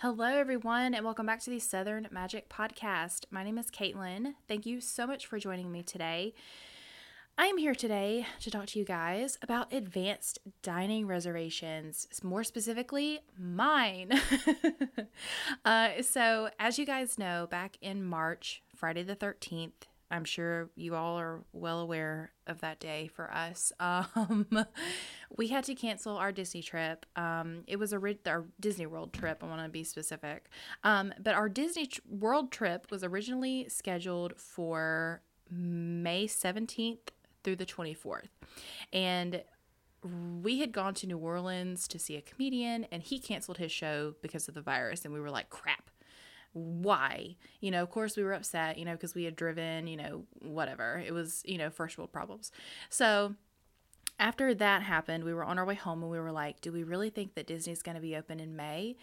Hello, 0.00 0.26
everyone, 0.26 0.94
and 0.94 1.04
welcome 1.04 1.26
back 1.26 1.40
to 1.40 1.50
the 1.50 1.58
Southern 1.58 2.06
Magic 2.12 2.48
Podcast. 2.48 3.24
My 3.32 3.42
name 3.42 3.58
is 3.58 3.68
Caitlin. 3.68 4.34
Thank 4.46 4.64
you 4.64 4.80
so 4.80 5.08
much 5.08 5.26
for 5.26 5.40
joining 5.40 5.72
me 5.72 5.82
today. 5.82 6.34
I 7.36 7.46
am 7.46 7.58
here 7.58 7.74
today 7.74 8.24
to 8.42 8.48
talk 8.48 8.66
to 8.66 8.78
you 8.78 8.84
guys 8.84 9.38
about 9.42 9.72
advanced 9.72 10.38
dining 10.62 11.08
reservations, 11.08 12.06
more 12.22 12.44
specifically, 12.44 13.18
mine. 13.36 14.12
uh, 15.64 15.88
so, 16.02 16.50
as 16.60 16.78
you 16.78 16.86
guys 16.86 17.18
know, 17.18 17.48
back 17.50 17.76
in 17.80 18.04
March, 18.04 18.62
Friday 18.76 19.02
the 19.02 19.16
13th, 19.16 19.88
I'm 20.10 20.24
sure 20.24 20.70
you 20.74 20.94
all 20.94 21.18
are 21.18 21.44
well 21.52 21.80
aware 21.80 22.32
of 22.46 22.60
that 22.60 22.80
day 22.80 23.08
for 23.14 23.32
us. 23.32 23.72
Um, 23.80 24.46
we 25.36 25.48
had 25.48 25.64
to 25.64 25.74
cancel 25.74 26.16
our 26.16 26.32
Disney 26.32 26.62
trip. 26.62 27.06
Um, 27.16 27.62
it 27.66 27.78
was 27.78 27.92
a 27.92 28.16
our 28.26 28.44
Disney 28.58 28.86
World 28.86 29.12
trip. 29.12 29.42
I 29.42 29.46
want 29.46 29.62
to 29.62 29.68
be 29.68 29.84
specific, 29.84 30.48
um, 30.82 31.12
but 31.22 31.34
our 31.34 31.48
Disney 31.48 31.86
tr- 31.86 32.00
World 32.08 32.50
trip 32.50 32.90
was 32.90 33.04
originally 33.04 33.68
scheduled 33.68 34.38
for 34.40 35.22
May 35.50 36.26
17th 36.26 36.98
through 37.44 37.56
the 37.56 37.66
24th, 37.66 38.28
and 38.92 39.42
we 40.42 40.60
had 40.60 40.72
gone 40.72 40.94
to 40.94 41.06
New 41.06 41.18
Orleans 41.18 41.88
to 41.88 41.98
see 41.98 42.16
a 42.16 42.22
comedian, 42.22 42.84
and 42.90 43.02
he 43.02 43.18
canceled 43.18 43.58
his 43.58 43.72
show 43.72 44.14
because 44.22 44.48
of 44.48 44.54
the 44.54 44.62
virus, 44.62 45.04
and 45.04 45.12
we 45.12 45.20
were 45.20 45.30
like, 45.30 45.50
crap 45.50 45.90
why? 46.58 47.36
You 47.60 47.70
know 47.70 47.82
of 47.82 47.90
course 47.90 48.16
we 48.16 48.22
were 48.22 48.32
upset 48.32 48.78
you 48.78 48.84
know 48.84 48.92
because 48.92 49.14
we 49.14 49.24
had 49.24 49.36
driven 49.36 49.86
you 49.86 49.96
know 49.96 50.24
whatever. 50.40 51.02
It 51.04 51.12
was 51.12 51.42
you 51.44 51.58
know 51.58 51.70
first 51.70 51.98
world 51.98 52.12
problems. 52.12 52.52
So 52.90 53.34
after 54.20 54.52
that 54.52 54.82
happened 54.82 55.22
we 55.22 55.32
were 55.32 55.44
on 55.44 55.58
our 55.58 55.64
way 55.64 55.76
home 55.76 56.02
and 56.02 56.10
we 56.10 56.18
were 56.18 56.32
like 56.32 56.60
do 56.60 56.72
we 56.72 56.82
really 56.82 57.10
think 57.10 57.34
that 57.34 57.46
disney's 57.46 57.82
going 57.82 57.94
to 57.94 58.00
be 58.00 58.16
open 58.16 58.40
in 58.40 58.56
may? 58.56 58.96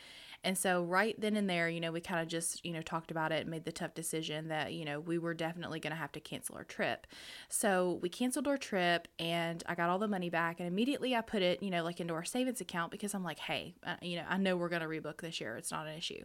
And 0.43 0.55
so 0.55 0.83
right 0.83 1.19
then 1.19 1.35
and 1.37 1.49
there 1.49 1.69
you 1.69 1.79
know 1.79 1.91
we 1.91 2.01
kind 2.01 2.21
of 2.21 2.27
just 2.27 2.63
you 2.65 2.71
know 2.71 2.81
talked 2.81 3.09
about 3.11 3.31
it 3.31 3.41
and 3.41 3.49
made 3.49 3.65
the 3.65 3.71
tough 3.71 3.95
decision 3.95 4.49
that 4.49 4.73
you 4.73 4.85
know 4.85 4.99
we 4.99 5.17
were 5.17 5.33
definitely 5.33 5.79
going 5.79 5.91
to 5.91 5.97
have 5.97 6.11
to 6.11 6.19
cancel 6.19 6.55
our 6.55 6.63
trip. 6.63 7.07
So 7.49 7.99
we 8.01 8.09
canceled 8.09 8.47
our 8.47 8.57
trip 8.57 9.07
and 9.17 9.63
i 9.67 9.73
got 9.73 9.89
all 9.89 9.99
the 9.99 10.07
money 10.07 10.29
back 10.29 10.59
and 10.59 10.67
immediately 10.67 11.15
i 11.15 11.21
put 11.21 11.41
it 11.41 11.63
you 11.63 11.69
know 11.71 11.83
like 11.83 11.99
into 11.99 12.13
our 12.13 12.25
savings 12.25 12.61
account 12.61 12.91
because 12.91 13.13
i'm 13.13 13.23
like 13.23 13.39
hey 13.39 13.73
uh, 13.85 13.95
you 14.01 14.17
know 14.17 14.25
i 14.29 14.37
know 14.37 14.55
we're 14.55 14.69
going 14.69 14.81
to 14.81 14.87
rebook 14.87 15.21
this 15.21 15.39
year. 15.41 15.57
It's 15.57 15.71
not 15.71 15.87
an 15.87 15.97
issue. 15.97 16.23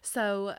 So 0.00 0.54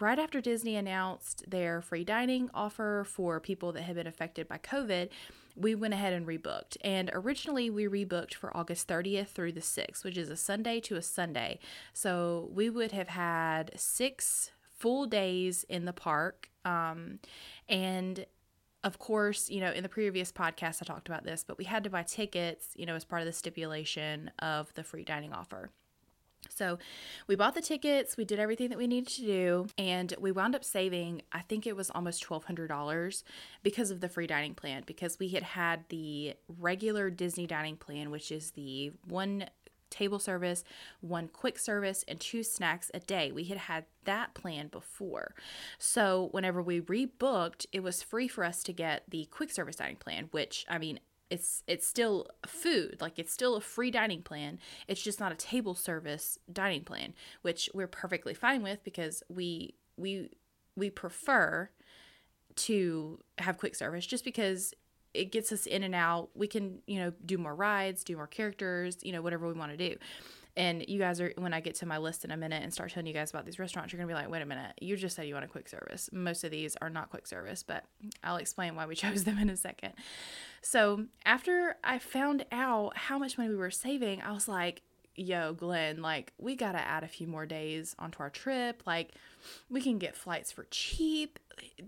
right 0.00 0.18
after 0.18 0.40
Disney 0.40 0.76
announced 0.76 1.44
their 1.48 1.80
free 1.80 2.04
dining 2.04 2.50
offer 2.54 3.04
for 3.08 3.40
people 3.40 3.72
that 3.72 3.82
had 3.82 3.96
been 3.96 4.06
affected 4.06 4.48
by 4.48 4.58
COVID, 4.58 5.08
we 5.56 5.74
went 5.74 5.94
ahead 5.94 6.12
and 6.12 6.26
rebooked. 6.26 6.76
And 6.82 7.10
originally, 7.12 7.68
we 7.70 7.86
rebooked 7.86 8.34
for 8.34 8.56
August 8.56 8.86
30th 8.86 9.28
through 9.28 9.52
the 9.52 9.60
6th, 9.60 10.04
which 10.04 10.16
is 10.16 10.30
a 10.30 10.36
Sunday 10.36 10.80
to 10.80 10.96
a 10.96 11.02
Sunday. 11.02 11.58
So 11.92 12.48
we 12.52 12.70
would 12.70 12.92
have 12.92 13.08
had 13.08 13.72
six 13.76 14.52
full 14.78 15.06
days 15.06 15.64
in 15.68 15.84
the 15.84 15.92
park. 15.92 16.48
Um, 16.64 17.18
and 17.68 18.24
of 18.84 18.98
course, 18.98 19.50
you 19.50 19.60
know, 19.60 19.72
in 19.72 19.82
the 19.82 19.88
previous 19.88 20.30
podcast, 20.30 20.80
I 20.80 20.84
talked 20.84 21.08
about 21.08 21.24
this, 21.24 21.44
but 21.44 21.58
we 21.58 21.64
had 21.64 21.82
to 21.84 21.90
buy 21.90 22.04
tickets, 22.04 22.68
you 22.76 22.86
know, 22.86 22.94
as 22.94 23.04
part 23.04 23.22
of 23.22 23.26
the 23.26 23.32
stipulation 23.32 24.30
of 24.38 24.72
the 24.74 24.84
free 24.84 25.04
dining 25.04 25.32
offer. 25.32 25.70
So 26.58 26.78
we 27.28 27.36
bought 27.36 27.54
the 27.54 27.62
tickets, 27.62 28.16
we 28.16 28.24
did 28.24 28.40
everything 28.40 28.68
that 28.70 28.78
we 28.78 28.88
needed 28.88 29.08
to 29.10 29.22
do, 29.22 29.66
and 29.78 30.12
we 30.18 30.32
wound 30.32 30.56
up 30.56 30.64
saving, 30.64 31.22
I 31.32 31.40
think 31.40 31.66
it 31.66 31.76
was 31.76 31.88
almost 31.90 32.26
$1,200 32.26 33.22
because 33.62 33.90
of 33.92 34.00
the 34.00 34.08
free 34.08 34.26
dining 34.26 34.54
plan, 34.54 34.82
because 34.84 35.18
we 35.18 35.28
had 35.28 35.44
had 35.44 35.84
the 35.88 36.34
regular 36.58 37.10
Disney 37.10 37.46
dining 37.46 37.76
plan, 37.76 38.10
which 38.10 38.32
is 38.32 38.50
the 38.50 38.90
one 39.06 39.46
table 39.90 40.18
service, 40.18 40.64
one 41.00 41.28
quick 41.28 41.58
service, 41.58 42.04
and 42.08 42.20
two 42.20 42.42
snacks 42.42 42.90
a 42.92 43.00
day. 43.00 43.32
We 43.32 43.44
had 43.44 43.58
had 43.58 43.84
that 44.04 44.34
plan 44.34 44.68
before. 44.68 45.34
So, 45.78 46.28
whenever 46.32 46.62
we 46.62 46.80
rebooked, 46.80 47.66
it 47.72 47.82
was 47.82 48.02
free 48.02 48.28
for 48.28 48.44
us 48.44 48.62
to 48.64 48.72
get 48.72 49.04
the 49.08 49.26
quick 49.30 49.50
service 49.50 49.76
dining 49.76 49.96
plan, 49.96 50.28
which 50.30 50.66
I 50.68 50.78
mean, 50.78 51.00
it's 51.30 51.62
it's 51.66 51.86
still 51.86 52.26
food 52.46 52.96
like 53.00 53.18
it's 53.18 53.32
still 53.32 53.56
a 53.56 53.60
free 53.60 53.90
dining 53.90 54.22
plan. 54.22 54.58
It's 54.86 55.02
just 55.02 55.20
not 55.20 55.32
a 55.32 55.36
table 55.36 55.74
service 55.74 56.38
dining 56.52 56.84
plan 56.84 57.14
which 57.42 57.68
we're 57.74 57.86
perfectly 57.86 58.34
fine 58.34 58.62
with 58.62 58.82
because 58.84 59.22
we 59.28 59.74
we 59.96 60.30
we 60.76 60.90
prefer 60.90 61.70
to 62.56 63.18
have 63.38 63.58
quick 63.58 63.74
service 63.74 64.06
just 64.06 64.24
because 64.24 64.74
it 65.14 65.32
gets 65.32 65.52
us 65.52 65.66
in 65.66 65.82
and 65.82 65.94
out. 65.94 66.30
We 66.34 66.46
can 66.46 66.80
you 66.86 66.98
know 66.98 67.12
do 67.24 67.38
more 67.38 67.54
rides 67.54 68.04
do 68.04 68.16
more 68.16 68.26
characters 68.26 68.98
you 69.02 69.12
know 69.12 69.22
whatever 69.22 69.46
we 69.46 69.54
want 69.54 69.72
to 69.72 69.76
do 69.76 69.96
and 70.58 70.84
you 70.88 70.98
guys 70.98 71.20
are, 71.20 71.32
when 71.38 71.54
I 71.54 71.60
get 71.60 71.76
to 71.76 71.86
my 71.86 71.98
list 71.98 72.24
in 72.24 72.32
a 72.32 72.36
minute 72.36 72.64
and 72.64 72.74
start 72.74 72.90
telling 72.90 73.06
you 73.06 73.14
guys 73.14 73.30
about 73.30 73.46
these 73.46 73.60
restaurants, 73.60 73.92
you're 73.92 74.02
to 74.02 74.08
be 74.08 74.12
like, 74.12 74.28
wait 74.28 74.42
a 74.42 74.46
minute, 74.46 74.72
you 74.80 74.96
just 74.96 75.14
said 75.14 75.28
you 75.28 75.34
want 75.34 75.44
a 75.44 75.48
quick 75.48 75.68
service. 75.68 76.10
Most 76.12 76.42
of 76.42 76.50
these 76.50 76.76
are 76.82 76.90
not 76.90 77.10
quick 77.10 77.28
service, 77.28 77.62
but 77.62 77.84
I'll 78.24 78.38
explain 78.38 78.74
why 78.74 78.84
we 78.84 78.94
chose 78.96 79.22
them 79.22 79.38
in 79.38 79.50
a 79.50 79.56
second. 79.56 79.92
So 80.60 81.04
after 81.24 81.76
I 81.84 82.00
found 82.00 82.44
out 82.50 82.96
how 82.96 83.20
much 83.20 83.38
money 83.38 83.50
we 83.50 83.56
were 83.56 83.70
saving, 83.70 84.20
I 84.20 84.32
was 84.32 84.48
like, 84.48 84.82
yo, 85.14 85.52
Glenn, 85.52 86.02
like, 86.02 86.32
we 86.38 86.56
got 86.56 86.72
to 86.72 86.80
add 86.80 87.04
a 87.04 87.08
few 87.08 87.28
more 87.28 87.46
days 87.46 87.94
onto 87.96 88.18
our 88.20 88.30
trip. 88.30 88.82
Like, 88.84 89.12
we 89.70 89.80
can 89.80 89.98
get 89.98 90.16
flights 90.16 90.50
for 90.50 90.66
cheap. 90.72 91.38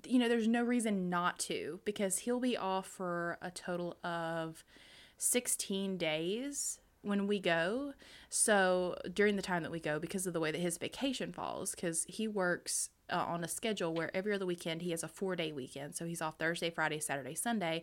You 0.06 0.20
know, 0.20 0.28
there's 0.28 0.48
no 0.48 0.62
reason 0.62 1.10
not 1.10 1.40
to 1.40 1.80
because 1.84 2.18
he'll 2.18 2.40
be 2.40 2.56
off 2.56 2.86
for 2.86 3.36
a 3.42 3.50
total 3.50 3.96
of 4.04 4.62
16 5.18 5.96
days 5.96 6.78
when 7.02 7.26
we 7.26 7.38
go. 7.38 7.94
So 8.28 8.96
during 9.12 9.36
the 9.36 9.42
time 9.42 9.62
that 9.62 9.72
we 9.72 9.80
go, 9.80 9.98
because 9.98 10.26
of 10.26 10.32
the 10.32 10.40
way 10.40 10.50
that 10.50 10.60
his 10.60 10.78
vacation 10.78 11.32
falls, 11.32 11.72
because 11.72 12.04
he 12.08 12.28
works 12.28 12.90
uh, 13.10 13.16
on 13.16 13.42
a 13.42 13.48
schedule 13.48 13.94
where 13.94 14.14
every 14.14 14.32
other 14.32 14.46
weekend 14.46 14.82
he 14.82 14.90
has 14.90 15.02
a 15.02 15.08
four 15.08 15.36
day 15.36 15.52
weekend. 15.52 15.94
So 15.94 16.04
he's 16.04 16.22
off 16.22 16.38
Thursday, 16.38 16.70
Friday, 16.70 17.00
Saturday, 17.00 17.34
Sunday. 17.34 17.82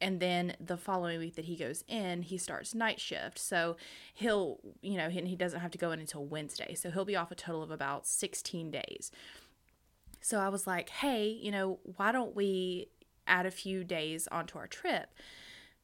And 0.00 0.20
then 0.20 0.56
the 0.60 0.76
following 0.76 1.18
week 1.18 1.36
that 1.36 1.44
he 1.44 1.56
goes 1.56 1.84
in, 1.86 2.22
he 2.22 2.36
starts 2.36 2.74
night 2.74 3.00
shift. 3.00 3.38
So 3.38 3.76
he'll, 4.12 4.58
you 4.82 4.96
know, 4.96 5.08
he, 5.08 5.20
he 5.22 5.36
doesn't 5.36 5.60
have 5.60 5.70
to 5.70 5.78
go 5.78 5.92
in 5.92 6.00
until 6.00 6.24
Wednesday. 6.24 6.74
So 6.74 6.90
he'll 6.90 7.04
be 7.04 7.16
off 7.16 7.30
a 7.30 7.36
total 7.36 7.62
of 7.62 7.70
about 7.70 8.06
16 8.06 8.70
days. 8.70 9.10
So 10.20 10.40
I 10.40 10.48
was 10.48 10.66
like, 10.66 10.88
hey, 10.88 11.28
you 11.28 11.50
know, 11.50 11.78
why 11.96 12.10
don't 12.10 12.34
we 12.34 12.88
add 13.26 13.46
a 13.46 13.50
few 13.50 13.84
days 13.84 14.26
onto 14.32 14.58
our 14.58 14.66
trip? 14.66 15.10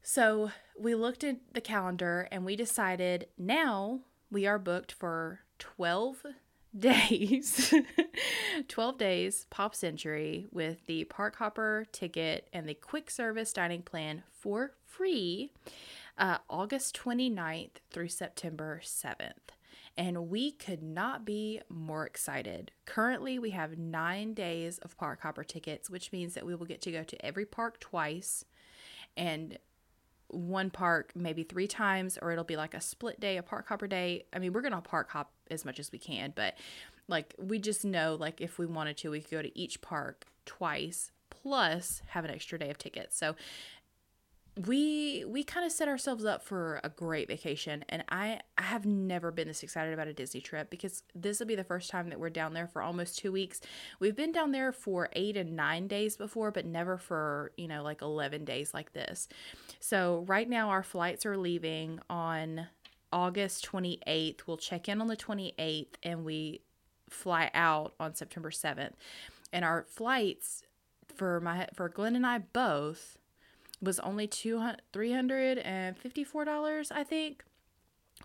So 0.02 0.50
we 0.78 0.94
looked 0.94 1.24
at 1.24 1.36
the 1.52 1.60
calendar 1.60 2.28
and 2.30 2.44
we 2.44 2.56
decided 2.56 3.26
now 3.36 4.00
we 4.30 4.46
are 4.46 4.58
booked 4.58 4.92
for 4.92 5.40
12 5.58 6.24
days 6.78 7.74
12 8.68 8.96
days 8.96 9.46
pop 9.50 9.74
century 9.74 10.46
with 10.52 10.86
the 10.86 11.02
park 11.04 11.34
hopper 11.36 11.84
ticket 11.90 12.48
and 12.52 12.68
the 12.68 12.74
quick 12.74 13.10
service 13.10 13.52
dining 13.52 13.82
plan 13.82 14.22
for 14.30 14.74
free 14.86 15.50
uh, 16.16 16.38
august 16.48 16.96
29th 16.96 17.70
through 17.90 18.06
september 18.06 18.80
7th 18.84 19.50
and 19.96 20.30
we 20.30 20.52
could 20.52 20.82
not 20.82 21.24
be 21.24 21.60
more 21.68 22.06
excited. 22.06 22.70
Currently, 22.86 23.38
we 23.38 23.50
have 23.50 23.76
nine 23.76 24.34
days 24.34 24.78
of 24.78 24.96
park 24.96 25.20
hopper 25.22 25.44
tickets, 25.44 25.90
which 25.90 26.12
means 26.12 26.34
that 26.34 26.46
we 26.46 26.54
will 26.54 26.64
get 26.64 26.80
to 26.82 26.92
go 26.92 27.02
to 27.02 27.26
every 27.26 27.44
park 27.44 27.80
twice 27.80 28.44
and 29.16 29.58
one 30.30 30.70
park 30.70 31.12
maybe 31.14 31.42
three 31.42 31.66
times, 31.66 32.18
or 32.20 32.32
it'll 32.32 32.44
be 32.44 32.56
like 32.56 32.74
a 32.74 32.80
split 32.80 33.20
day, 33.20 33.36
a 33.36 33.42
park 33.42 33.68
hopper 33.68 33.86
day. 33.86 34.24
I 34.32 34.38
mean, 34.38 34.52
we're 34.52 34.62
gonna 34.62 34.80
park 34.80 35.10
hop 35.10 35.32
as 35.50 35.64
much 35.64 35.78
as 35.78 35.92
we 35.92 35.98
can, 35.98 36.32
but 36.34 36.54
like 37.08 37.34
we 37.38 37.58
just 37.58 37.84
know 37.84 38.16
like 38.18 38.40
if 38.40 38.58
we 38.58 38.66
wanted 38.66 38.96
to, 38.98 39.10
we 39.10 39.20
could 39.20 39.30
go 39.30 39.42
to 39.42 39.58
each 39.58 39.80
park 39.80 40.26
twice 40.46 41.10
plus 41.30 42.02
have 42.08 42.24
an 42.24 42.30
extra 42.30 42.58
day 42.58 42.70
of 42.70 42.78
tickets. 42.78 43.16
So 43.16 43.34
we 44.66 45.24
we 45.26 45.44
kind 45.44 45.64
of 45.64 45.72
set 45.72 45.88
ourselves 45.88 46.24
up 46.24 46.42
for 46.42 46.80
a 46.82 46.88
great 46.88 47.28
vacation 47.28 47.84
and 47.88 48.04
I, 48.08 48.40
I 48.58 48.62
have 48.62 48.84
never 48.84 49.30
been 49.30 49.48
this 49.48 49.62
excited 49.62 49.94
about 49.94 50.08
a 50.08 50.12
disney 50.12 50.40
trip 50.40 50.70
because 50.70 51.02
this 51.14 51.38
will 51.38 51.46
be 51.46 51.54
the 51.54 51.64
first 51.64 51.90
time 51.90 52.08
that 52.10 52.18
we're 52.18 52.30
down 52.30 52.52
there 52.52 52.66
for 52.66 52.82
almost 52.82 53.18
two 53.18 53.32
weeks. 53.32 53.60
We've 54.00 54.16
been 54.16 54.32
down 54.32 54.50
there 54.50 54.72
for 54.72 55.08
eight 55.12 55.36
and 55.36 55.56
nine 55.56 55.86
days 55.86 56.16
before 56.16 56.50
but 56.50 56.66
never 56.66 56.98
for 56.98 57.52
you 57.56 57.68
know 57.68 57.82
like 57.82 58.02
11 58.02 58.44
days 58.44 58.74
like 58.74 58.92
this. 58.92 59.28
So 59.78 60.24
right 60.26 60.48
now 60.48 60.70
our 60.70 60.82
flights 60.82 61.24
are 61.26 61.36
leaving 61.36 62.00
on 62.08 62.66
august 63.12 63.68
28th 63.68 64.42
we'll 64.46 64.56
check 64.56 64.88
in 64.88 65.00
on 65.00 65.08
the 65.08 65.16
28th 65.16 65.94
and 66.04 66.24
we 66.24 66.60
fly 67.08 67.50
out 67.54 67.92
on 67.98 68.14
september 68.14 68.50
7th 68.50 68.92
and 69.52 69.64
our 69.64 69.84
flights 69.88 70.62
for 71.16 71.40
my 71.40 71.66
for 71.74 71.88
glenn 71.88 72.14
and 72.14 72.24
i 72.24 72.38
both 72.38 73.18
was 73.80 73.98
only 74.00 74.26
two 74.26 74.62
three 74.92 75.12
hundred 75.12 75.58
and 75.58 75.96
fifty 75.96 76.24
four 76.24 76.44
dollars, 76.44 76.90
I 76.90 77.04
think. 77.04 77.44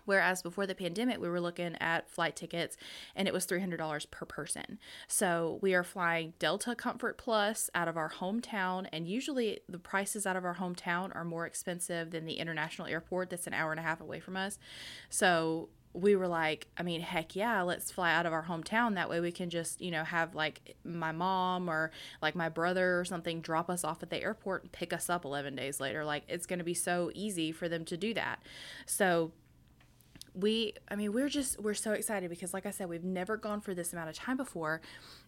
Whereas 0.04 0.42
before 0.42 0.66
the 0.66 0.74
pandemic, 0.74 1.20
we 1.20 1.28
were 1.28 1.40
looking 1.40 1.76
at 1.80 2.08
flight 2.08 2.36
tickets 2.36 2.76
and 3.14 3.26
it 3.26 3.34
was 3.34 3.46
$300 3.46 4.10
per 4.10 4.26
person. 4.26 4.78
So 5.08 5.58
we 5.62 5.74
are 5.74 5.82
flying 5.82 6.34
Delta 6.38 6.74
Comfort 6.74 7.18
Plus 7.18 7.70
out 7.74 7.88
of 7.88 7.96
our 7.96 8.10
hometown, 8.10 8.86
and 8.92 9.08
usually 9.08 9.60
the 9.68 9.78
prices 9.78 10.26
out 10.26 10.36
of 10.36 10.44
our 10.44 10.56
hometown 10.56 11.14
are 11.14 11.24
more 11.24 11.46
expensive 11.46 12.10
than 12.10 12.26
the 12.26 12.34
international 12.34 12.86
airport 12.86 13.30
that's 13.30 13.46
an 13.46 13.54
hour 13.54 13.70
and 13.70 13.80
a 13.80 13.82
half 13.82 14.00
away 14.00 14.20
from 14.20 14.36
us. 14.36 14.58
So 15.08 15.70
we 15.96 16.14
were 16.14 16.28
like, 16.28 16.66
I 16.76 16.82
mean, 16.82 17.00
heck 17.00 17.34
yeah, 17.34 17.62
let's 17.62 17.90
fly 17.90 18.12
out 18.12 18.26
of 18.26 18.32
our 18.34 18.44
hometown. 18.44 18.96
That 18.96 19.08
way 19.08 19.20
we 19.20 19.32
can 19.32 19.48
just, 19.48 19.80
you 19.80 19.90
know, 19.90 20.04
have 20.04 20.34
like 20.34 20.76
my 20.84 21.10
mom 21.10 21.70
or 21.70 21.90
like 22.20 22.34
my 22.34 22.50
brother 22.50 23.00
or 23.00 23.04
something 23.06 23.40
drop 23.40 23.70
us 23.70 23.82
off 23.82 24.02
at 24.02 24.10
the 24.10 24.22
airport 24.22 24.64
and 24.64 24.72
pick 24.72 24.92
us 24.92 25.08
up 25.08 25.24
11 25.24 25.56
days 25.56 25.80
later. 25.80 26.04
Like, 26.04 26.24
it's 26.28 26.44
going 26.44 26.58
to 26.58 26.64
be 26.64 26.74
so 26.74 27.10
easy 27.14 27.50
for 27.50 27.66
them 27.66 27.86
to 27.86 27.96
do 27.96 28.12
that. 28.12 28.42
So, 28.84 29.32
we, 30.34 30.74
I 30.90 30.96
mean, 30.96 31.14
we're 31.14 31.30
just, 31.30 31.58
we're 31.58 31.72
so 31.72 31.92
excited 31.92 32.28
because, 32.28 32.52
like 32.52 32.66
I 32.66 32.70
said, 32.70 32.90
we've 32.90 33.02
never 33.02 33.38
gone 33.38 33.62
for 33.62 33.72
this 33.72 33.94
amount 33.94 34.10
of 34.10 34.16
time 34.16 34.36
before. 34.36 34.82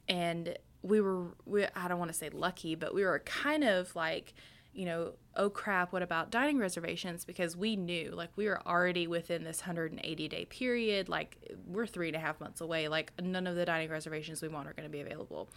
And 0.06 0.54
we 0.82 1.00
were, 1.00 1.28
we, 1.46 1.64
I 1.74 1.88
don't 1.88 1.98
want 1.98 2.10
to 2.10 2.16
say 2.16 2.28
lucky, 2.28 2.74
but 2.74 2.94
we 2.94 3.04
were 3.04 3.20
kind 3.20 3.64
of 3.64 3.96
like, 3.96 4.34
you 4.78 4.84
know, 4.84 5.10
oh 5.34 5.50
crap, 5.50 5.92
what 5.92 6.02
about 6.02 6.30
dining 6.30 6.56
reservations? 6.56 7.24
Because 7.24 7.56
we 7.56 7.74
knew, 7.74 8.12
like, 8.12 8.30
we 8.36 8.46
were 8.46 8.64
already 8.64 9.08
within 9.08 9.42
this 9.42 9.62
180 9.62 10.28
day 10.28 10.44
period. 10.44 11.08
Like, 11.08 11.36
we're 11.66 11.84
three 11.84 12.06
and 12.06 12.16
a 12.16 12.20
half 12.20 12.40
months 12.40 12.60
away. 12.60 12.86
Like, 12.86 13.12
none 13.20 13.48
of 13.48 13.56
the 13.56 13.64
dining 13.64 13.90
reservations 13.90 14.40
we 14.40 14.46
want 14.46 14.68
are 14.68 14.72
going 14.74 14.88
to 14.88 14.92
be 14.92 15.00
available. 15.00 15.48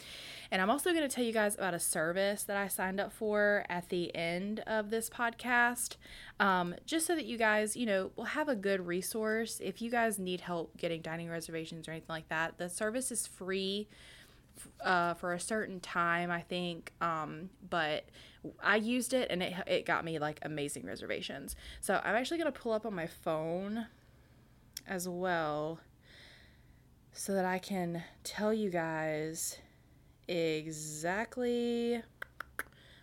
And 0.50 0.60
I'm 0.60 0.72
also 0.72 0.90
going 0.92 1.08
to 1.08 1.16
tell 1.16 1.24
you 1.24 1.34
guys 1.34 1.54
about 1.54 1.76
a 1.76 1.80
service 1.80 2.42
that 2.46 2.58
I 2.58 2.68
signed 2.68 3.00
up 3.00 3.14
for 3.14 3.64
at 3.70 3.90
the 3.90 4.14
end 4.16 4.62
of 4.66 4.90
this 4.90 5.08
podcast, 5.08 5.98
um, 6.40 6.74
just 6.88 7.06
so 7.06 7.14
that 7.14 7.26
you 7.26 7.38
guys, 7.38 7.78
you 7.78 7.86
know, 7.86 8.10
will 8.16 8.26
have 8.26 8.50
a 8.50 8.56
good 8.56 8.88
resource. 8.88 9.62
If 9.64 9.84
you 9.84 9.92
guys 9.92 10.18
need 10.18 10.42
help 10.42 10.76
getting 10.78 11.04
dining 11.04 11.30
reservations 11.30 11.88
or 11.88 11.92
anything 11.92 12.08
like 12.10 12.30
that, 12.30 12.58
the 12.58 12.70
service 12.70 13.12
is 13.12 13.28
free 13.28 13.88
uh, 14.84 15.14
for 15.16 15.34
a 15.34 15.40
certain 15.40 15.80
time, 15.80 16.32
I 16.32 16.42
think. 16.42 16.92
Um, 17.02 17.50
but 17.70 18.06
I 18.62 18.78
used 18.78 19.14
it 19.14 19.30
and 19.30 19.44
it, 19.44 19.54
it 19.68 19.86
got 19.86 20.04
me 20.04 20.20
like 20.20 20.40
amazing 20.42 20.86
reservations. 20.86 21.56
So 21.80 22.02
I'm 22.04 22.16
actually 22.16 22.38
going 22.38 22.52
to 22.52 22.60
pull 22.60 22.72
up 22.72 22.86
on 22.86 22.94
my 22.94 23.08
phone 23.08 23.88
as 24.88 25.08
well 25.08 25.80
so 27.14 27.34
that 27.34 27.46
I 27.46 27.60
can 27.60 28.04
tell 28.24 28.54
you 28.54 28.70
guys 28.70 29.58
exactly 30.28 32.02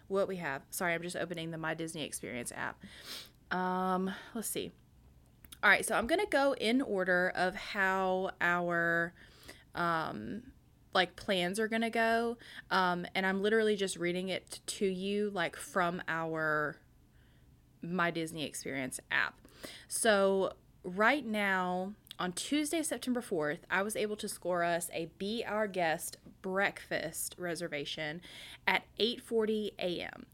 what 0.08 0.26
we 0.26 0.36
have. 0.36 0.62
Sorry, 0.70 0.94
I'm 0.94 1.02
just 1.02 1.16
opening 1.16 1.50
the 1.50 1.58
My 1.58 1.74
Disney 1.74 2.04
Experience 2.04 2.52
app. 2.56 2.82
Um, 3.50 4.10
let's 4.34 4.48
see. 4.48 4.72
All 5.62 5.70
right, 5.70 5.84
so 5.84 5.94
I'm 5.94 6.06
going 6.06 6.20
to 6.20 6.30
go 6.30 6.54
in 6.54 6.80
order 6.80 7.32
of 7.34 7.54
how 7.54 8.30
our 8.40 9.12
um 9.74 10.42
like 10.94 11.16
plans 11.16 11.58
are 11.58 11.68
gonna 11.68 11.90
go 11.90 12.36
um, 12.70 13.06
and 13.14 13.26
i'm 13.26 13.42
literally 13.42 13.76
just 13.76 13.96
reading 13.96 14.28
it 14.28 14.60
to 14.66 14.86
you 14.86 15.30
like 15.30 15.56
from 15.56 16.02
our 16.08 16.76
my 17.80 18.10
disney 18.10 18.44
experience 18.44 18.98
app. 19.10 19.34
So 19.86 20.52
right 20.82 21.24
now 21.24 21.92
on 22.18 22.32
tuesday 22.32 22.82
september 22.82 23.20
4th 23.20 23.58
i 23.70 23.82
was 23.82 23.94
able 23.94 24.16
to 24.16 24.28
score 24.28 24.64
us 24.64 24.90
a 24.92 25.10
be 25.18 25.44
our 25.46 25.66
guest 25.66 26.16
breakfast 26.42 27.34
reservation 27.38 28.20
at 28.66 28.82
8.40 28.98 29.72
a.m 29.78 30.26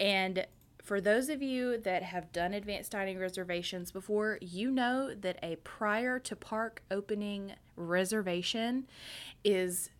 and 0.00 0.46
for 0.90 1.00
those 1.00 1.28
of 1.28 1.40
you 1.40 1.78
that 1.78 2.02
have 2.02 2.32
done 2.32 2.52
advanced 2.52 2.90
dining 2.90 3.16
reservations 3.16 3.92
before, 3.92 4.38
you 4.40 4.72
know 4.72 5.14
that 5.14 5.38
a 5.40 5.54
prior 5.56 6.18
to 6.18 6.34
park 6.34 6.82
opening 6.90 7.52
reservation 7.76 8.88
is 9.44 9.90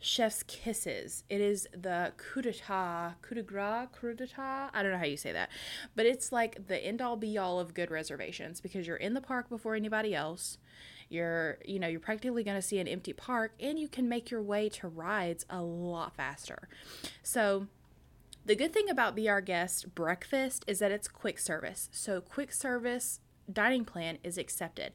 chef's 0.00 0.42
kisses. 0.44 1.24
It 1.28 1.40
is 1.40 1.68
the 1.72 2.12
coup 2.16 2.42
d'etat, 2.42 3.14
coup 3.22 3.34
de 3.34 3.42
grace, 3.42 3.88
coup 3.92 4.14
d'etat. 4.14 4.70
I 4.72 4.82
don't 4.82 4.92
know 4.92 4.98
how 4.98 5.04
you 5.04 5.16
say 5.16 5.32
that, 5.32 5.50
but 5.94 6.06
it's 6.06 6.32
like 6.32 6.68
the 6.68 6.78
end 6.84 7.02
all 7.02 7.16
be 7.16 7.36
all 7.36 7.58
of 7.58 7.74
good 7.74 7.90
reservations 7.90 8.60
because 8.60 8.86
you're 8.86 8.96
in 8.96 9.14
the 9.14 9.20
park 9.20 9.48
before 9.48 9.74
anybody 9.74 10.14
else. 10.14 10.58
You're, 11.08 11.58
you 11.64 11.78
know, 11.78 11.88
you're 11.88 12.00
practically 12.00 12.44
going 12.44 12.56
to 12.56 12.62
see 12.62 12.78
an 12.78 12.86
empty 12.88 13.12
park 13.12 13.52
and 13.58 13.78
you 13.78 13.88
can 13.88 14.08
make 14.08 14.30
your 14.30 14.42
way 14.42 14.68
to 14.70 14.88
rides 14.88 15.46
a 15.48 15.62
lot 15.62 16.14
faster. 16.14 16.68
So, 17.22 17.66
the 18.44 18.56
good 18.56 18.72
thing 18.72 18.88
about 18.88 19.14
Be 19.14 19.28
Our 19.28 19.40
Guest 19.40 19.94
breakfast 19.94 20.64
is 20.66 20.78
that 20.78 20.90
it's 20.90 21.08
quick 21.08 21.38
service. 21.38 21.88
So, 21.92 22.20
quick 22.20 22.52
service 22.52 23.20
dining 23.50 23.84
plan 23.84 24.18
is 24.22 24.36
accepted 24.36 24.92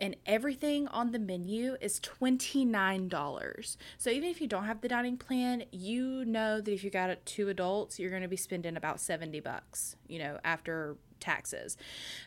and 0.00 0.16
everything 0.26 0.88
on 0.88 1.12
the 1.12 1.18
menu 1.18 1.76
is 1.80 2.00
$29. 2.00 3.76
So 3.98 4.10
even 4.10 4.28
if 4.28 4.40
you 4.40 4.46
don't 4.46 4.64
have 4.64 4.80
the 4.80 4.88
dining 4.88 5.16
plan, 5.16 5.64
you 5.70 6.24
know 6.24 6.60
that 6.60 6.72
if 6.72 6.82
you 6.82 6.90
got 6.90 7.24
two 7.24 7.48
adults, 7.48 7.98
you're 7.98 8.10
going 8.10 8.22
to 8.22 8.28
be 8.28 8.36
spending 8.36 8.76
about 8.76 9.00
70 9.00 9.40
bucks, 9.40 9.96
you 10.08 10.18
know, 10.18 10.38
after 10.44 10.96
taxes. 11.20 11.76